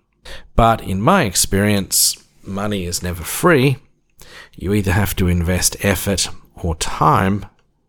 but 0.55 0.81
in 0.81 1.01
my 1.01 1.23
experience, 1.23 2.23
money 2.43 2.85
is 2.85 3.03
never 3.03 3.23
free. 3.23 3.77
You 4.55 4.73
either 4.73 4.91
have 4.91 5.15
to 5.17 5.27
invest 5.27 5.83
effort 5.83 6.29
or 6.55 6.75
time, 6.75 7.45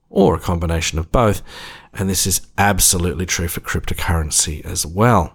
or 0.09 0.35
a 0.35 0.41
combination 0.41 0.99
of 0.99 1.13
both, 1.13 1.43
and 1.93 2.09
this 2.09 2.27
is 2.27 2.47
absolutely 2.59 3.27
true 3.27 3.49
for 3.49 3.61
cryptocurrency 3.61 4.65
as 4.65 4.85
well. 4.85 5.35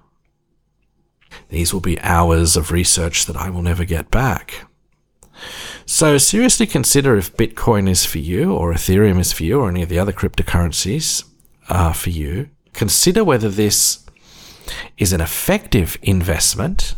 These 1.50 1.74
will 1.74 1.82
be 1.82 2.00
hours 2.02 2.58
of 2.58 2.72
research 2.72 3.26
that 3.26 3.36
I 3.36 3.50
will 3.50 3.62
never 3.62 3.86
get 3.86 4.12
back. 4.12 4.66
So 5.86 6.18
seriously 6.18 6.66
consider 6.66 7.16
if 7.16 7.36
Bitcoin 7.36 7.90
is 7.90 8.06
for 8.06 8.20
you, 8.20 8.54
or 8.54 8.74
Ethereum 8.74 9.20
is 9.20 9.32
for 9.32 9.44
you, 9.44 9.60
or 9.60 9.70
any 9.70 9.84
of 9.84 9.90
the 9.90 10.00
other 10.00 10.14
cryptocurrencies 10.14 11.24
are 11.70 11.94
for 11.94 12.10
you. 12.10 12.50
Consider 12.74 13.24
whether 13.24 13.50
this 13.50 14.06
is 14.98 15.14
an 15.14 15.22
effective 15.22 15.98
investment 16.02 16.96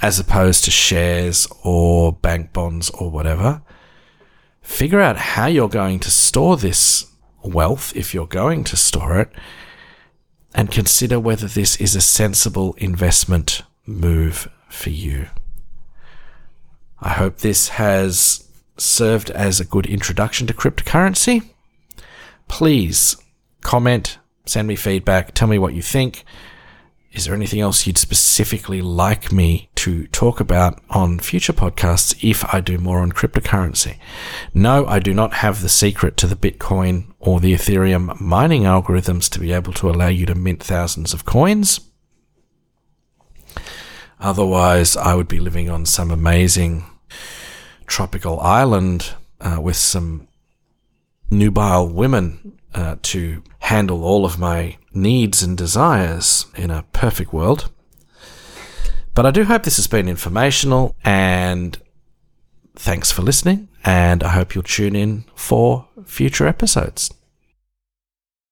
as 0.00 0.20
opposed 0.20 0.64
to 0.64 0.70
shares 0.70 1.48
or 1.64 2.12
bank 2.12 2.52
bonds 2.52 2.90
or 2.90 3.10
whatever. 3.10 3.62
Figure 4.62 5.00
out 5.00 5.16
how 5.16 5.46
you're 5.46 5.68
going 5.68 5.98
to 6.00 6.10
store 6.10 6.56
this 6.56 7.06
wealth 7.42 7.96
if 7.96 8.14
you're 8.14 8.26
going 8.26 8.62
to 8.64 8.76
store 8.76 9.18
it 9.18 9.32
and 10.54 10.70
consider 10.70 11.20
whether 11.20 11.46
this 11.46 11.76
is 11.76 11.94
a 11.94 12.00
sensible 12.00 12.74
investment 12.78 13.62
move 13.86 14.48
for 14.68 14.90
you. 14.90 15.28
I 17.00 17.10
hope 17.10 17.38
this 17.38 17.68
has 17.70 18.48
served 18.76 19.30
as 19.30 19.60
a 19.60 19.64
good 19.64 19.86
introduction 19.86 20.46
to 20.46 20.54
cryptocurrency. 20.54 21.50
Please 22.48 23.16
comment, 23.60 24.18
send 24.46 24.66
me 24.68 24.76
feedback, 24.76 25.34
tell 25.34 25.48
me 25.48 25.58
what 25.58 25.74
you 25.74 25.82
think. 25.82 26.24
Is 27.18 27.24
there 27.24 27.34
anything 27.34 27.60
else 27.60 27.84
you'd 27.84 27.98
specifically 27.98 28.80
like 28.80 29.32
me 29.32 29.70
to 29.74 30.06
talk 30.06 30.38
about 30.38 30.80
on 30.88 31.18
future 31.18 31.52
podcasts 31.52 32.16
if 32.22 32.44
I 32.54 32.60
do 32.60 32.78
more 32.78 33.00
on 33.00 33.10
cryptocurrency? 33.10 33.98
No, 34.54 34.86
I 34.86 35.00
do 35.00 35.12
not 35.12 35.32
have 35.32 35.60
the 35.60 35.68
secret 35.68 36.16
to 36.18 36.28
the 36.28 36.36
Bitcoin 36.36 37.12
or 37.18 37.40
the 37.40 37.52
Ethereum 37.52 38.20
mining 38.20 38.62
algorithms 38.62 39.28
to 39.30 39.40
be 39.40 39.50
able 39.50 39.72
to 39.72 39.90
allow 39.90 40.06
you 40.06 40.26
to 40.26 40.36
mint 40.36 40.62
thousands 40.62 41.12
of 41.12 41.24
coins. 41.24 41.80
Otherwise, 44.20 44.96
I 44.96 45.16
would 45.16 45.26
be 45.26 45.40
living 45.40 45.68
on 45.68 45.86
some 45.86 46.12
amazing 46.12 46.84
tropical 47.88 48.38
island 48.38 49.14
uh, 49.40 49.58
with 49.60 49.74
some 49.74 50.28
nubile 51.32 51.88
women 51.88 52.57
uh, 52.74 52.96
to 53.02 53.42
handle 53.60 54.04
all 54.04 54.24
of 54.24 54.38
my 54.38 54.76
needs 54.92 55.42
and 55.42 55.56
desires 55.56 56.46
in 56.56 56.70
a 56.70 56.84
perfect 56.92 57.32
world. 57.32 57.70
But 59.14 59.26
I 59.26 59.30
do 59.30 59.44
hope 59.44 59.64
this 59.64 59.76
has 59.76 59.86
been 59.86 60.08
informational 60.08 60.94
and 61.04 61.76
thanks 62.76 63.10
for 63.10 63.22
listening. 63.22 63.68
And 63.84 64.22
I 64.22 64.28
hope 64.28 64.54
you'll 64.54 64.64
tune 64.64 64.94
in 64.94 65.24
for 65.34 65.88
future 66.04 66.46
episodes. 66.46 67.12